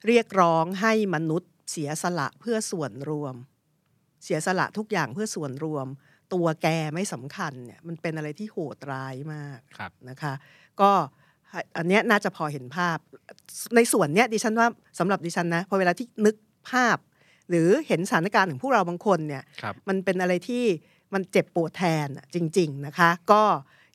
[0.07, 3.35] เรียกร้องให้มนุษย์ เสียสละเพื่อส่วนรวม
[4.23, 5.87] เสียสละทุกอย่างเพื่อส่วนรวม
[6.33, 10.33] ตัวแกไม่สำคัญเนี่ยมันเป็นอะไรที่โหดร้ายมากครับนะคะ
[10.81, 10.91] ก็
[11.77, 12.97] อันเนี้ยน่าจะพอเห็นภาพ
[13.75, 14.67] ในส่วนเนี้ยดิฉันว่า
[14.99, 16.35] สำหรับดิฉันนะพอเวลาที่นึก
[16.69, 16.97] ภาพ
[17.49, 20.63] หรือเห็นสถานการณ์ของพวกเราบางคนเนี่ยครับมันเป็นอะไรที่
[21.13, 23.43] มันเจ็บปวดแทนอะจริง ๆนะคะ ก็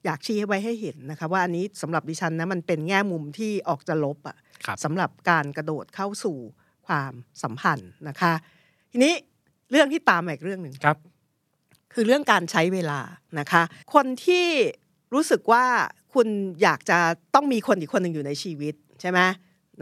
[0.05, 6.39] อยากชี้ไว้ให้เห็นนะคะ ว่าอันนี้สำหรับดิฉันนะมันเป็นแง่มุมที่ออกจะลบอะครับสำหรับการกระโดดเข้าสู่
[6.87, 8.33] ความสัมพันธ์นะคะ
[8.91, 9.15] ทีนี้
[9.71, 10.99] เรื่องที่ตามมาอีกเรื่องหนึ่งครับ
[11.93, 13.01] คือเรื่องการใช้เวลา
[13.39, 13.63] นะคะ
[13.95, 14.47] คนที่
[15.15, 15.65] รู้สึกว่า
[16.15, 16.29] คุณ
[16.63, 16.99] อยากจะ
[17.35, 19.21] ต้องมีคนอีกคนหนึ่งอยู่ในชีวิตใช่ไหม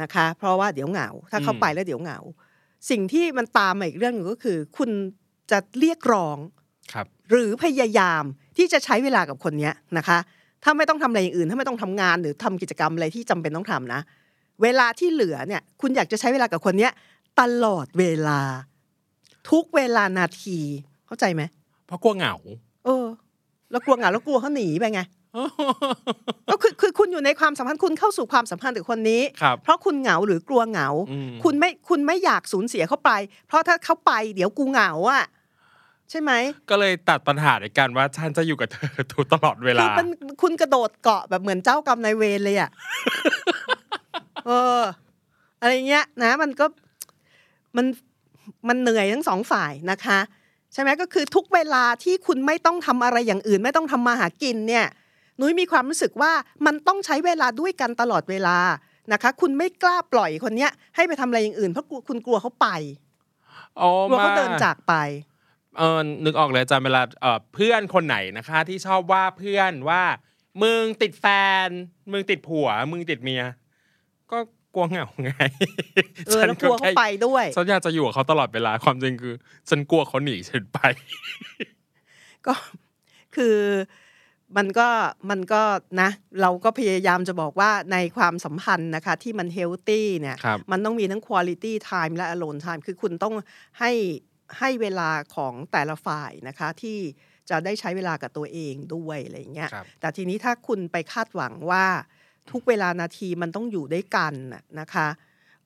[0.03, 2.19] นะคะ เพราะว่าเดี๋ยวเหงา ถ้าเข้าอืมไปแล้วเดี๋ยวเหงา
[2.91, 4.91] สิ่งที่มันตามมาอีกเรื่องหนึ่งก็คือ คุณ
[5.51, 6.39] จะเรียกร้อง
[6.93, 8.25] ครับ หรือพยายาม
[8.57, 10.19] ที่จะใช้เวลากับคนเนี้ยนะคะ
[10.65, 14.01] ถ้าไม่ต้องทำอะไรอย่างอื่น ถ้าไม่ต้องทำงานหรือทำกิจกรรมอะไรที่จำเป็นต้องทำนะ
[14.63, 16.93] เวลาที่เหลือเนี่ย คุณอยากจะใช้เวลากับคนเนี้ย
[17.41, 18.41] ตลอดเวลา
[19.51, 20.59] ทุกเวลานาที
[21.07, 21.43] เข้าใจไหม
[21.87, 22.35] เพราะกลัวเหงา
[22.85, 23.07] เออ
[23.71, 25.01] แล้วกลัวเหงาแล้วกลัวเขาหนีไปไง
[26.51, 33.11] ก็คือคือคุณอยู่ในความสัมพันธ์คุณเข้าสู่ความสัมพันธ์กับคนนี้ครับเพราะคุณเหงาหรือกลัวเหงาอืมคุณไม่คุณไม่อยากสูญเสียเขาไป
[33.47, 35.25] เพราะถ้าเขาไปเดี๋ยวกูเหงาอะ
[36.11, 36.33] ใช่ไหม
[36.71, 40.09] ก็เลยตัดปัญหาในการว่าฉันจะอยู่กับเธอทุกตลอดเวคืลาอมัน
[40.43, 42.71] คุณกระโดดเกาะแบบเหมือนเจ้ากรรมนายเวรเลยอะ
[44.51, 44.83] เออ
[45.61, 46.67] อะไรเงี้ยนะ มันก็
[47.77, 47.87] มัน
[48.69, 50.19] มันเหนื่อยทั้งสองฝ่ายนะคะ
[50.73, 54.87] ใช่ไหมก็คือทุกเวลาที่คุณไม่ต้องทำอะไรอย่างอื่น ไม่ต้องทำมาหากินเนี่ย
[55.41, 56.33] นุ้ยมีความรู้สึกว่า
[56.67, 58.59] มันต้องใช้เวลาด้วยกันตลอดเวลา
[59.13, 62.69] นะคะ คุณไม่กล้าปล่อยคนเนี้ยให้ไปทำอะไรอย่างอื่นเพราะกลัวคุณกลัวเขาไป
[63.77, 64.95] โอ้กลัวเขามาเดินจากไป
[65.79, 70.03] เออนึกออกเลยอาจารย์เวลาเออเพื่อนคนไหนนะคะ ที่ชอบว่าเพื่อนว่า
[70.63, 71.27] มึงติดแฟ
[71.67, 71.69] น
[72.13, 73.45] มึงติดผัว มึงติดเมีย
[74.73, 75.31] ก็กลัวเหงาไง
[76.27, 79.35] เออแล้วกลัวเขาไปด้วยฉันอยากจะอยู่กับเขาตลอดเวลาความจริงคือ
[79.69, 80.79] ฉันกลัวเขาหนีฉันไป
[82.47, 82.55] ก็
[83.37, 83.57] คือ
[84.57, 84.89] มันก็
[85.31, 85.63] มันก็
[86.01, 93.35] นะ เราก็พยายามจะบอกว่าในความสัมพันธ์นะคะ ที่มันเฮลตี้เนี่ยครับมันต้องมีทั้ง quality time และ alone time คือคุณต้อง
[93.81, 93.93] ให้
[94.59, 96.99] ให้เวลาของแต่ละฝ่ายนะคะที่
[97.51, 101.87] จะได้ใช้เวลากับตัวเองด้วยอะไรอย่างเงี้ยครับแต่ทีนี้ถ้าคุณไปคาดหวังว่า
[102.53, 105.07] ทุกเวลานาทีมันต้องอยู่ด้วยกันน่ะนะคะ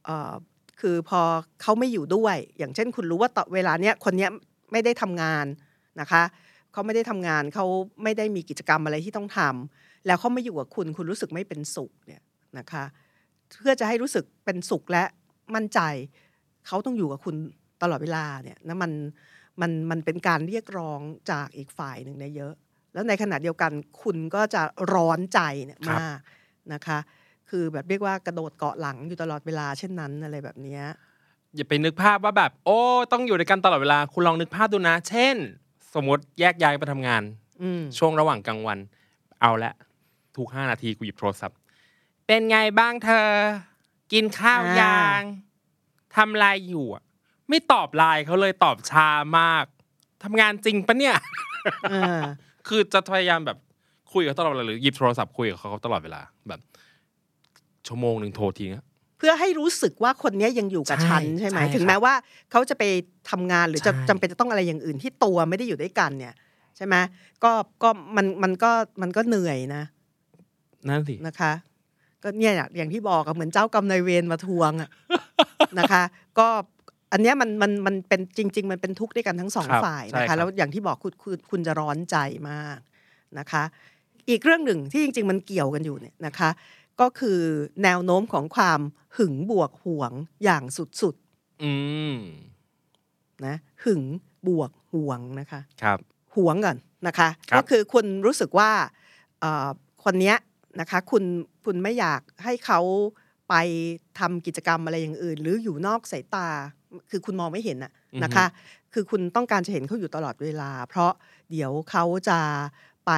[0.04, 0.32] เอ่อ
[0.80, 1.20] คือพอ
[1.62, 4.30] เขาไม่อยู่ด้วย อย่างเช่น คุณรู้ว่าต่อเวลาเนี้ยคนเนี้ย
[4.72, 5.46] ไม่ได้ทำงาน
[6.00, 6.22] นะคะ
[6.72, 7.66] เขาไม่ได้ทำงานเขา
[8.02, 12.22] ไม่ได้มีกิจกรรมอะไรที่ต้องทำแล้วเขาไม่อยู่กับคุณคุณรู้สึกไม่เป็นสุขเนี่ย
[12.58, 12.84] นะคะ
[13.58, 15.04] เพื่อจะให้รู้สึกเป็นสุขและ
[15.54, 15.80] มั่นใจ
[16.66, 17.36] เขาต้องอยู่กับคุณ
[17.82, 18.92] ตลอดเวลาเนี่ยนะมัน
[19.60, 22.52] มันมันเป็นการเรียกร้องจากอีกฝ่ายหนึ่งเนี่ยเยอะ
[22.92, 26.18] แล้วในขณะเดียวกันคุณก็จะร้อนใจเนี่ยครับมาก
[26.72, 26.98] นะคะ
[27.50, 30.82] คือแบบเรียกว่ากระโดดเกาะหลังอยู่ตลอดเวลาเช่นนั้นอะไรแบบเนี้ย
[31.56, 32.78] อย่าไปนึกภาพว่าแบบ โอ้
[33.12, 35.36] ต้องอยู่ด้วยกันตลอดเวลา คุณลองนึกภาพดูนะ เช่น
[35.94, 37.22] สมมติแยกย้ายไปทำงาน
[37.62, 38.78] อืมช่วงระหว่างกลางวัน
[39.40, 39.72] เอาละ
[40.36, 41.58] ทุกห้านาทีกูหยิบโทรศัพท์
[42.26, 43.28] เป็นไงบ้างเธอ
[44.12, 45.22] กินข้าวอ่ายัง
[46.16, 47.02] ทำอะไรอยู่อะ
[47.48, 49.64] ไม่ตอบไลน์เขาเลยตอบช้ามาก
[50.24, 51.16] ทำงานจริงปะเนี่ย
[51.90, 52.20] เออ
[52.68, 53.58] คือจะพยายามแบบ
[54.14, 56.60] คุยกับเขาตลอดเวลาหรือหยิบโทรศัพท์คุยกับเขาตลอดเวลาแบบ
[57.86, 58.84] ชั่วโมงหนึ่งโทรทีนะ
[59.18, 62.14] เพื่อให้รู้สึกว่าคนเนี้ยยังอยู่กับใช่ฉันใช่ไหมใช่ครับถึงแม้ว่า
[62.50, 62.82] เขาจะไป
[63.30, 66.34] ทำงานหรือจะใช่จำเป็นจะต้องอะไรอย่างอื่นที่ตัวไม่ได้อยู่ด้วยกันเนี่ย
[66.76, 66.94] ใช่ไหม
[67.44, 68.70] ก็ก็มันมันก็
[69.02, 69.82] มันก็เหนื่อยนะ
[70.88, 71.52] นั่นสินะคะ
[72.22, 74.90] ก็เนี่ยอย่างที่บอกอะเหมือนเจ้ากรรมนายเวรมาทวงอะ
[75.78, 76.02] นะคะ
[76.38, 76.48] ก็
[77.12, 82.16] อันเนี้ยมันมันมันเป็นจริง ๆ มันเป็นทุกข์ด้วยกันทั้งสองครับฝ่ายใช่นะครัคะบแล้วอย่างที่บอกคุณคุณคุณจะร้อนใจ
[82.50, 82.78] มาก
[83.38, 83.62] นะคะ
[84.28, 86.50] อีกเรื่องหนึ่งที่จริง ๆ มันเกี่ยวกันอยู่เนี่ยนะคะ
[87.00, 87.40] ก็คือ
[87.82, 88.80] แนวโน้มของความ
[89.16, 90.12] หึงบวกหวง
[90.44, 90.62] อย่าง
[91.00, 91.14] สุด
[91.62, 91.72] อื
[92.14, 94.02] มๆนะหึง
[94.48, 95.98] บวกหวงนะคะครับ
[96.36, 98.70] หวงก่อนนะคะครับก็คือคุณรู้สึกว่า
[99.40, 99.68] เอ่อ
[100.04, 100.36] คนเนี้ย
[100.80, 101.24] นะคะคุณ
[101.64, 102.80] คุณไม่อยากให้เขา
[103.48, 103.54] ไป
[104.18, 106.48] ทำกิจกรรมอะไรอย่างอื่น หรืออยู่นอกสายตา
[107.10, 107.92] คือคุณมองไม่เห็นอะ
[108.24, 108.46] นะคะ
[108.92, 111.12] คือคุณต้องการจะเห็นเขาอยู่ตลอดเวลา เพราะ
[111.50, 112.38] เดี๋ยวเขาจะ
[113.06, 113.12] ไป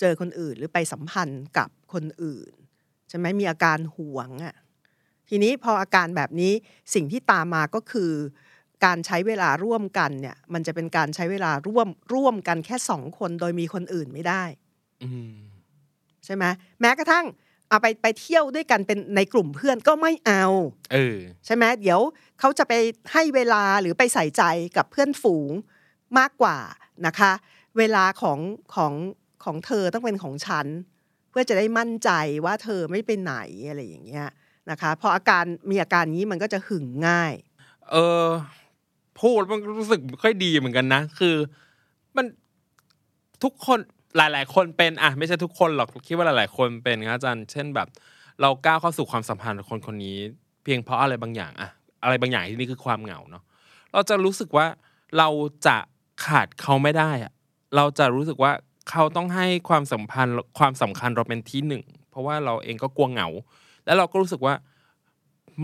[0.00, 2.52] เจอคนอื่น หรือไปสัมพันธ์กับคนอื่น
[3.08, 4.56] ใช่ไหมมีอาการหวงอะ
[5.28, 6.52] ทีนี้พออาการแบบนี้
[6.94, 8.12] สิ่งที่ตามมาก็คือ
[8.84, 14.44] การใช้เวลาร่วมกันเนี่ย มันจะเป็นการใช้เวลาร่วมร่วมกันแค่สองคนโดยมีคนอื่นไม่ได้
[15.02, 15.34] อืม
[16.24, 16.44] ใช่ไหม
[16.80, 17.26] แม้กระทั่ง
[17.68, 20.44] เอาไปไปเที่ยวด้วยกันเป็นในกลุ่มเพื่อนก็ไม่เอา
[20.92, 22.00] เออใช่ไหมเดี๋ยว
[22.40, 22.72] เขาจะไป
[23.12, 24.42] ให้เวลาหรือไปใส่ใจ
[24.76, 25.52] กับเพื่อนฝูง
[26.18, 26.58] มากกว่า
[27.06, 27.32] นะคะ
[27.78, 28.38] เวลาของ
[28.74, 28.92] ของ
[29.44, 30.66] ของเธอต้องเป็นของฉัน
[31.30, 32.10] เพื่อจะได้มั่นใจ
[32.44, 33.34] ว่าเธอไม่ไปไหน
[33.68, 34.28] อะไรอย่างเงี้ย
[34.70, 37.32] นะคะพออาการมีอาการนี้มันก็จะหึงง่าย
[37.90, 38.26] เออ
[39.20, 41.36] พูดมันรู้สึกค่อยดีเหมือนกันนะ คือ
[42.16, 42.26] มัน
[43.42, 43.78] ทุกคน
[44.16, 47.88] หลาย ๆ คนเป็นอะไม่ใช่ทุกคนหรอกคิดว่าหลาย ๆ คนเป็นครับอาจารย์เช่นแบบ
[48.40, 50.16] เราก้าวเข้าสู่ความสัมพันธ์กับคนคนนี้
[50.62, 51.70] เพียงเพราะอะไรบางอย่างอะ
[52.04, 53.42] อะไรบางอย่างที่นี่คือความเหงาเนาะ
[53.92, 54.66] เราจะรู้สึกว่า
[55.18, 55.28] เรา
[55.66, 55.76] จะ
[56.24, 57.32] ขาดเขาไม่ได้อะ
[57.76, 58.52] เราจะรู้สึกว่า
[58.90, 63.28] เขาต้องให้ความสัมพันธ์ความสำคัญเราเป็นที่หนึ่งเพราะว่าเราเองก็กลัวเหงา
[63.84, 64.54] แล้วเราก็รู้สึกว่า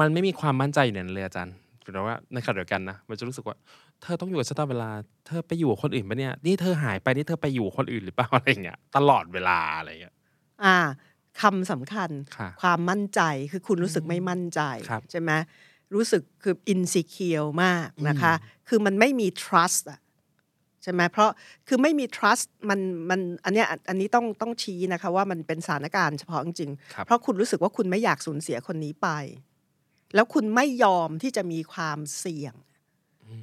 [0.00, 3.56] มันไม่มีความมั่นใจเนี่ยเลยอาจารย์หรือว่าในขณะเดียวกันนะมันจะรู้สึกว่า
[4.02, 4.90] เธอต้องอยู่กับฉันตลอดเวลา
[5.26, 10.14] เธอไปอยู่กับคนอื่นปะเนี่ยนี่เธอหายไปนี่เธอไปอยู่กับคนอื่นหรือเปล่าอะไรอย่างเงี้ยตลอดเวลาอะไรอย่างเงี้ย
[10.64, 10.76] อ่า
[11.40, 13.20] คำสำคัญค่ะความมั่นใจ
[13.52, 15.30] คือคุณรู้สึกไม่มั่นใจครับใช่ไหม
[15.94, 18.32] รู้สึกคือ insecure มากนะคะ
[18.68, 20.00] คือมันไม่มี trust อะ
[20.82, 21.30] ใช่ไหมเพราะ
[21.68, 29.08] คือไม่มี trust มันมันอันเนี้ยอันนี้ต้องต้องชี้นะคะว่ามันเป็นสถานการณ์เฉพาะจริงๆครับเพราะคุณรู้สึกว่าคุณไม่อยากสูญเสียคนนี้ไป
[30.14, 32.54] แล้วคุณไม่ยอมที่จะมีความเสี่ยง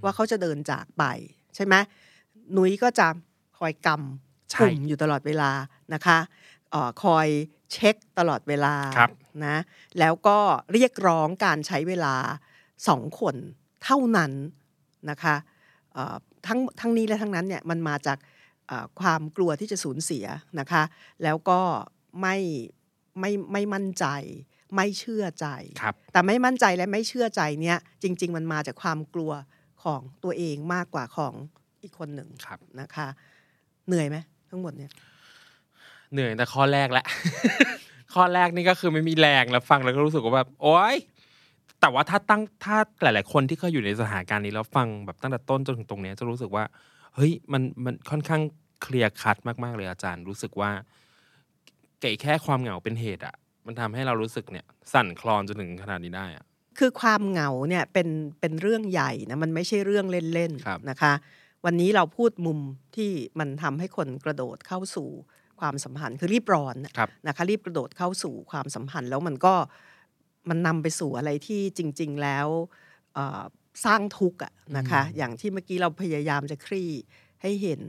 [0.03, 1.03] ว่าเขาจะเดินจากไป
[1.55, 1.75] ใช่ไหม
[2.55, 3.07] นุ้ยก็จะ
[3.59, 5.51] คอยกำใช่กลุ่มอยู่ตลอดเวลา
[5.93, 6.17] นะคะ
[6.71, 7.27] เออคอย
[7.73, 9.11] เช็คตลอดเวลาครับ
[9.45, 9.57] นะ
[9.99, 10.37] แล้วก็
[10.73, 12.15] เรียกร้องการใช้เวลา
[12.87, 13.35] สองคน
[13.83, 14.31] เท่านั้น
[15.09, 15.35] นะคะ
[15.93, 16.15] เอ่อ
[16.47, 18.17] ทั้งทั้งนี้และทั้งนั้นเนี่ยมันมาจาก
[18.67, 20.25] เอ่อความกลัวที่จะสูญเสีย
[20.60, 20.84] นะคะ
[21.23, 21.62] แล้วก็
[22.21, 22.38] ไม่
[23.19, 24.05] ไม่ไม่มั่นใจ
[24.75, 25.47] ไม่เชื่อใจ
[25.81, 29.31] ครับแต่ไม่มั่นใจและไม่เชื่อใจเนี่ยจริง ๆ มันมาจากความกลัว
[29.84, 31.34] ของตัวเองมากกว่าของ
[31.84, 33.08] อีกคนหนึ่งครับนะคะ
[33.88, 34.17] เหนื่อยไหม
[34.49, 34.91] ทั้งหมดเนี่ย
[36.13, 37.05] เหนื่อยแต่ข้อแรกแหละ
[38.13, 40.95] ข้อแรกนี่ก็คือไม่มีแรงแล้วฟังแล้วก็รู้สึกว่าแบบโอ๊ย
[41.81, 46.63] แต่ว่าถ้าตั้งถ้าหลาย ๆ คนที่เคยอยู่ในสถานการณ์นี้แล้วฟังแบบตั้งแต่ต้นจนถึงตรงเนี้ยจะรู้สึกว่า
[47.15, 48.41] เฮ้ยมันมันค่อนข้าง
[48.81, 50.71] เคลียร์คัดมาก ๆ เลยอาจารย์ รู้สึกว่า
[51.99, 53.35] เก๋แค่ความเหงาเป็นเหตุอะ
[53.65, 56.45] มันทำให้เรารู้สึกเนี่ยสั่นคลอนจนถึงขนาดนี้ได้อะ
[56.79, 58.07] คือความเหงาเนี่ยเป็น
[58.39, 61.13] เป็นเรื่องใหญ่นะมันไม่ใช่เรื่องเล่นครับๆนะคะ
[61.65, 62.59] วันนี้เราพูดมุม
[62.95, 65.09] ที่มันทำให้คนกระโดดเข้าสู่
[65.59, 69.53] ความสัมพันธ์คือรีบร้อนน่ะครับนะคะรีบกระโดดเข้าสู่ความสัมพันธ์แล้วมันก็
[70.49, 72.47] มันนำไปสู่อะไรที่จริง ๆ แล้ว
[73.13, 73.41] เอ่อ
[73.86, 76.89] สร้างทุกข์อะนะคะ อย่างที่เมื่อกี้เราพยายามจะคลี่
[77.41, 77.81] ให้เห็น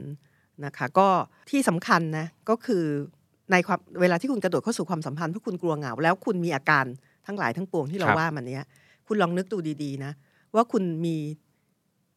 [0.65, 1.07] นะคะ ก็
[1.49, 2.83] ที่สำคัญนะก็คือ
[3.51, 6.85] ในความเวลาที่คุณกระโดดเข้าสู่ความสัมพันธ์เพราะคุณกลัวเหงา แล้วคุณมีอาการ
[7.27, 8.65] ทั้งหลายทั้งปวงที่เราครับว่ามันเนี้ย
[9.07, 10.11] คุณลองนึกดูดีๆนะ
[10.55, 11.17] ว่าคุณมี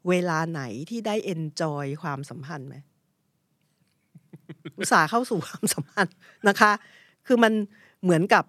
[0.09, 2.77] เวลาไหนที่ได้เอนจอยความสัมพันธ์ไหม
[4.79, 6.15] อุตส่าห์เข้าสู่ความสัมพันธ์
[6.49, 6.71] นะคะ
[7.27, 7.53] คือมัน
[8.03, 8.45] เหมือนกับ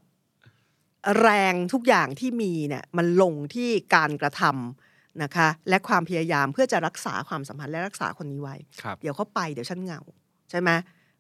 [1.22, 10.02] แรงทุกอย่างที่มีเนี่ยมันลงที่การกระทำนะคะและความพยายามเพื่อจะรักษาความสัมพันธ์และรักษาคนนี้ไว้ครับเดี๋ยวเขาไปเดี๋ยวฉันเหงา
[10.50, 10.70] ใช่ไหม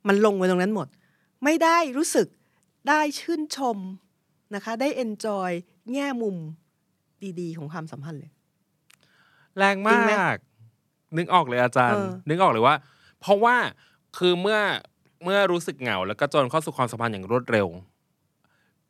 [0.07, 0.87] มันลงไปตรงนั้นหมด
[1.43, 2.27] ไม่ได้รู้สึก
[2.89, 3.77] ได้ชื่นชม
[4.55, 5.49] นะคะได้เอนจอย
[5.93, 6.37] แง่มุม
[7.39, 8.31] ดีๆ ของความสัมพันธ์เลย
[9.57, 10.37] แรงจริงไหมมาก
[11.17, 12.75] นึกออกเลยอาจารย์เออนึกออกเลยว่า
[13.19, 13.55] เพราะว่า
[14.17, 14.59] คือเมื่อ
[15.23, 17.67] เมื่อรู้สึกเหงา แล้วก็จนเข้าสู่ความสัมพันธ์อย่างรวดเร็ว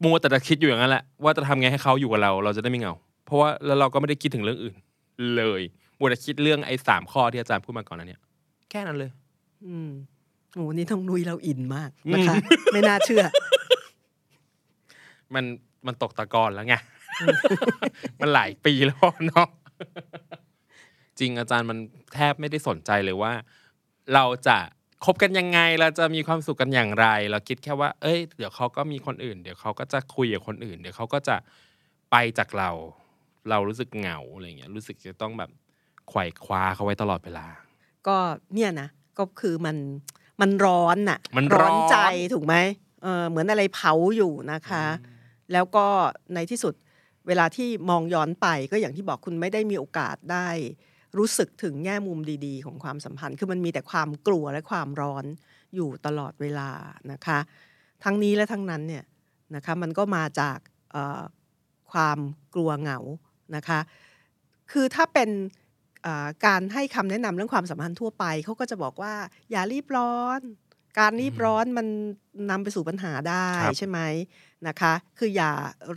[0.04, 2.94] มัวแต่จะคิดอยู่อย่างนั้นแหละว่าจะทำไงให้เขาอยู่กับเรา เราจะได้ไม่เหงา
[3.26, 4.76] เพราะว่าแล้วเราก็ไม่ได้คิดถึงเรื่องอื่น
[5.36, 5.62] เลย
[6.00, 8.22] มัวแต่คิดเรื่องไอ้สามข้อที่อาจารย์พูดมาก่อนนั้นเนี่ย
[8.70, 9.12] แค่นั้นเลย
[9.68, 9.90] อืม
[10.54, 12.36] โอ้นี่ต้องนุยเราอินมากนะคะ
[12.74, 13.24] ไม่น่าเชื่อ
[15.34, 15.46] มัน
[15.88, 16.76] มันตกตะกอนแล้วไง
[18.22, 19.48] มันหลายปีแล้วเนาะ
[21.20, 21.78] จริงอาจารย์มัน
[22.14, 23.34] แทบไม่ได้สนใจเลยว่า
[24.14, 24.58] เราจะ
[25.06, 31.36] คบกันยังไงเราจะมีความสุขกันอย่างไร เราคิดแค่ว่า เอ้ย เดี๋ยวเขาก็มีคนอื่น เดี๋ยวเขาก็จะคุยกับคนอื่น เดี๋ยวเขาก็จะ
[32.12, 32.70] ไปจากเรา
[33.50, 35.52] เรารู้สึกเหงาอะไรเงี้ยรู้สึกจะต้องแบบ
[36.10, 37.48] ไขว่คว้าเขาไว้ตลอดเวลา
[38.08, 38.18] ก็
[38.54, 39.78] เนี่ยนะก็คือมัน
[40.42, 41.98] มันร้อนน่ะมันร้อนใจ
[42.34, 42.56] ถูกไหม
[43.04, 44.86] เออเหมือนอะไรเผาอยู่นะคะ
[45.54, 45.86] แล้วก็
[46.34, 46.74] ในที่สุด
[47.28, 50.48] เวลาที่มองย้อนไปก็อย่างที่บอกคุณไม่ได้มีโอกาสได้
[51.18, 55.26] รู้สึกถึงแง่มุมดีๆ ของความสัมพันธ์ คือมันมีแต่ความกลัวและความร้อน
[55.76, 56.70] อยู่ตลอดเวลา
[57.12, 57.40] นะคะ
[58.04, 59.04] ทั้งนี้และทั้งนั้นเนี่ย
[59.56, 60.58] นะคะมันก็มาจาก
[61.92, 62.20] ความ
[62.56, 63.00] กลัวเหงา
[63.56, 63.80] นะคะ
[64.72, 65.30] คือถ้าเป็น
[66.46, 69.14] การให้คำแนะนำเรื่องความสัมพันธ์ทั่วไปเขาก็จะบอกว่า
[69.52, 70.42] อย่ารีบร้อน
[71.00, 71.88] การรีบร้อนมัน
[72.50, 74.00] นำไปสู่ปัญหาได้ครับใช่ไหม
[74.68, 75.52] นะคะ คืออย่า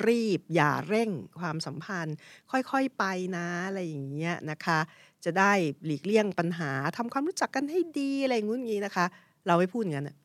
[0.06, 2.16] รีบ อย่าเร่งความสัมพันธ์
[2.50, 3.04] ค่อยๆไป
[3.36, 4.78] นะอะไรอย่างเงี้ยนะคะ
[5.24, 5.52] จะได้
[5.84, 9.06] หลีกเลี่ยงปัญหาทำความรู้จักกันให้ดีอะไรอย่างงู้นอย่างงี้นะคะ
[9.46, 10.16] เราไม่พูดอย่างนั้นน่ะ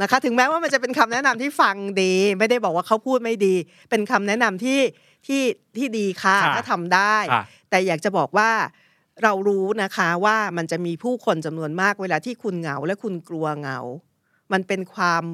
[0.00, 3.54] นะคะ ถึงแม้ว่ามันจะเป็นคำแนะนำที่ฟังดี ไม่ได้บอกว่าเขาพูดไม่ดี
[3.90, 4.80] เป็นคำแนะนำที่
[5.26, 5.42] ที่
[5.76, 8.50] ที่ดีค่ะค่ะถ้าทำได้ค่ะแต่อยากจะบอกว่า
[9.22, 13.78] เรารู้นะคะว่ามันจะมีผู้คนจำนวนมากเวลาที่คุณเหงาและคุณกลัวเหงา
[14.52, 15.24] มันเป็นความ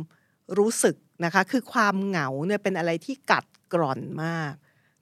[0.59, 4.55] รู้สึกนะคะคือความเหงาเนี่ยเป็นอะไรที่กัดกร่อนมาก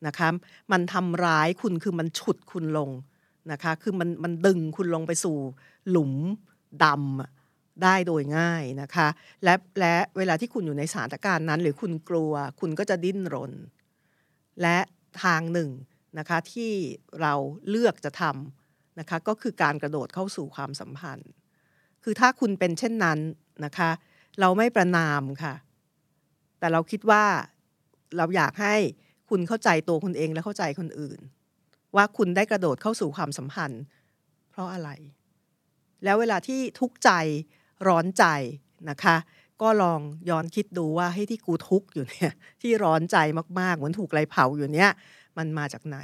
[0.07, 0.29] นะคะ
[0.73, 2.91] มันทำร้ายคุณคือมันฉุดคุณลง
[3.53, 5.37] นะคะคือมันมันดึงคุณลงไปสู่
[5.91, 6.13] หลุม
[6.85, 9.09] ดำได้โดยง่ายนะคะ
[9.45, 13.53] และและเวลาที่คุณอยู่ในสถานการณ์นั้น หรือคุณกลัวคุณก็จะดิ้นรน
[14.63, 14.79] และ
[15.23, 15.71] ทางหนึ่ง
[16.19, 16.73] นะคะที่
[17.21, 17.35] เรา
[17.69, 18.66] เลือกจะทำ
[18.99, 21.31] นะคะก็คือการกระโดดเข้าสู่ความสัมพันธ์
[22.03, 23.19] คือถ้าคุณเป็นเช่นนั้น
[23.65, 23.91] นะคะ
[24.41, 25.55] เราไม่ประนามค่ะ
[26.59, 27.25] แต่เราคิดว่า
[28.17, 28.75] เราอยากให้
[29.31, 31.21] คุณเข้าใจตัวคุณเองและเข้าใจคนอื่น
[31.97, 33.83] ว่าคุณได้กระโดดเข้าสู่ความสัมพันธ์
[34.51, 34.91] เพราะอะไร
[36.05, 37.11] แล้วเวลาที่ทุกข์ใจ
[37.89, 38.25] ร้อนใจ
[38.91, 39.17] นะคะ
[39.63, 42.33] ก็ลองย้อนคิดดูว่าให้ที่กูทุกข์อยู่เนี่ย
[42.63, 43.17] ที่ร้อนใจ
[43.61, 44.91] มากๆ เหมือนถูกไรเผาอยู่เนี่ย
[45.39, 45.99] มันมาจากไหน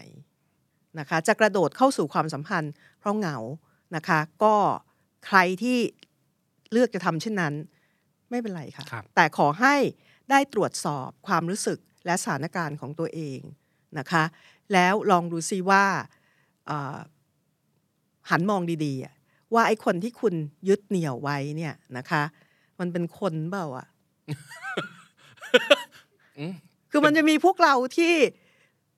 [0.98, 3.36] นะคะจะกระโดดเข้าสู่ความสัมพันธ์ เพราะเหงา
[3.96, 4.54] นะคะก็
[5.26, 5.78] ใครที่
[6.72, 7.54] เลือกจะทำเช่นนั้น
[8.30, 9.76] ไม่เป็นไรค่ะครับแต่ขอให้
[10.30, 13.40] ได้ตรวจสอบความรู้สึกและสถานการณ์ของตัวเอง
[13.98, 14.24] นะคะ
[14.72, 15.84] แล้วลองดูซิว่า
[16.66, 16.98] เอ่อ
[18.30, 19.14] หันมองดีๆอะ
[19.54, 20.34] ว่าไอ้คนที่คุณ
[20.68, 22.22] ยึดเหนี่ยวไว้เนี่ยนะคะ
[22.80, 23.86] มันเป็นคนเปล่าอะ
[26.38, 26.54] อืม
[26.90, 28.14] คือมันจะมีพวกเราที่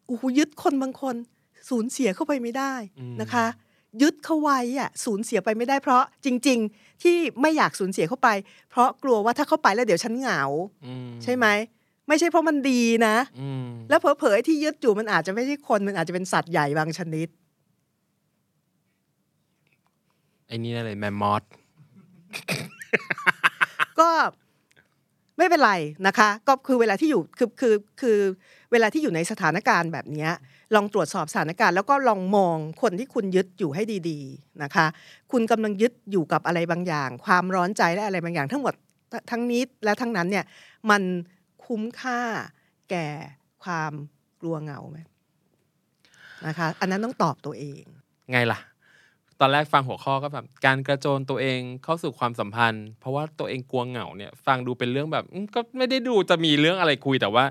[0.06, 1.16] โอ้โหยึดคนบางคน
[1.68, 2.74] สูญเสียเข้าไปไม่ได้
[3.20, 3.46] นะคะ
[4.02, 8.28] ยึดเขาไว้อะสูญเสียไปไม่ได้เพราะจริง ๆ ที่ไม่อยากสูญเสียเข้าไป
[8.70, 10.42] เพราะกลัวว่าถ้าเข้าไปแล้วเดี๋ยวฉันเหงา
[10.86, 11.46] อืมใช่ไหม
[12.08, 17.28] ไม่ใช่เพราะมันดีนะอืมแล้วเผลอๆที่ยึดอยู่มันอาจจะไม่ใช่คนมันอาจจะเป็นสัตว์ใหญ่บางชนิด
[20.48, 21.42] อ้นี่อะไรแมมมอส
[24.00, 24.10] ก็
[25.38, 25.72] ไม่เป็นไร
[26.06, 28.18] นะคะ ก็คือเวลาที่อยู่คือคือคือ
[28.72, 30.32] เวลาที่อยู่ในสถานการณ์แบบเนี้ย
[30.74, 34.86] ลองตรวจสอบสถานการณ์แล้วก็ลองมองคนที่คุณยึดอยู่ให้ดีๆนะคะ
[35.32, 38.74] คุณกำลังยึดอยู่กับอะไรบางอย่าง ความร้อนใจและอะไรบางอย่าง ทั้งหมด
[39.30, 40.44] ทั้งนี้และทั้งนั้นเนี่ย
[40.90, 41.02] มัน
[41.66, 42.20] คุ้มค่า
[42.90, 43.06] แก่
[43.64, 43.92] ความ
[44.40, 44.98] กลัวเหงาไหม
[46.46, 47.82] นะคะ อันนั้นต้องตอบตัวเอง
[48.32, 48.58] ไงล่ะ
[49.40, 57.44] ตอนแรกฟังหัวข้อก็แบบการกระโจนตัวเองเข้าสู่ความสัมพันธ์ เพราะว่าตัวเองกลัวเหงาเนี่ย ฟังดูเป็นเรื่องแบบก็ไม่ได้ดูจะมีเรื่องอะไรคุยแต่ว่า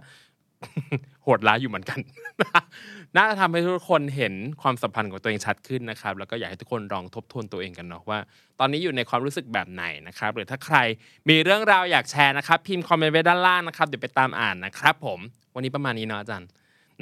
[1.24, 2.00] โหดร้ายอยู่เหมือนกัน
[3.16, 8.20] น่าจะทำให้ทุกคนเห็นความสัมพันธ์ของตัวเองชัดขึ้นนะครับ แล้วก็อยากให้ทุกคนลองทบทวนตัวเองกันเนาะว่า
[8.60, 10.78] ตอนนี้อยู่ในความรู้สึกแบบไหนนะครับ หรือถ้าใคร
[11.30, 15.20] มีเรื่องราวอยากแชร์นะครับ พิมพ์คอมเมนต์ไว้ด้านล่างนะครับ เดี๋ยวไปตามอ่านนะครับ ผม
[15.56, 16.50] วันนี้ประมาณนี้เนาะอาจารย์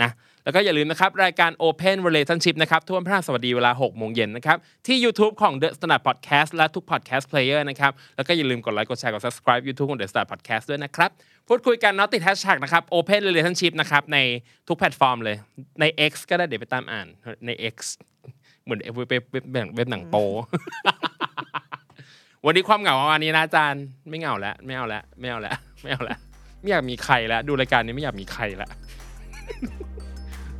[0.01, 0.09] นะ
[0.43, 7.25] แล้วก็อย่าลืมนะครับ รายการ Open Relationship นะครับทุกวันพฤหัสบดีเวลา 6 โมงเย็นนะครับ ที่ YouTube ของ The Standard Podcast และทุก Podcast
[7.31, 11.09] Player นะครับ แล้วก็อย่าลืมกดไลค์กดแชร์กด subscribe YouTube ของ The Standard Podcast ด้วยนะครับ
[11.47, 14.17] พูดคุยกันเนาะติดแฮชแท็กนะครับ Open Relationship นะครับใน
[14.67, 15.35] ทุกแพลตฟอร์มเลย
[15.79, 17.07] ใน X ก็ได้เดี๋ยวไปตามอ่าน
[17.45, 17.75] ใน X
[18.63, 20.15] เหมือนเว็บเว็บเว็บเว็บเว็บหนังโป๊
[22.45, 26.17] วันนี้ความเหงาประมาณนี้นะอาจารย์ไม่เหงาแล้วไม่เอาแล้วไม่เอาแล้วไม่เอาแล้ว
[26.61, 28.69] ไม่อยากมีใครแล้วดูรายการนี้ไม่อยากมีใครแล้ว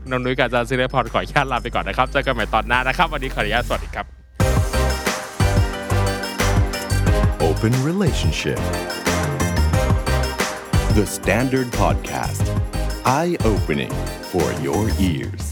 [0.10, 4.06] นนท์นุ้ยกับจาซีเรพอร์ตขออนุญาตลาไปก่อนนะครับเจอกันใหม่ตอนหน้านะครับ วันนี้ขออนุญาตสวัสดีครับ
[7.48, 8.62] Open Relationship
[10.98, 12.46] The Standard Podcast
[13.06, 13.94] Eye Opening
[14.32, 15.51] for Your Ears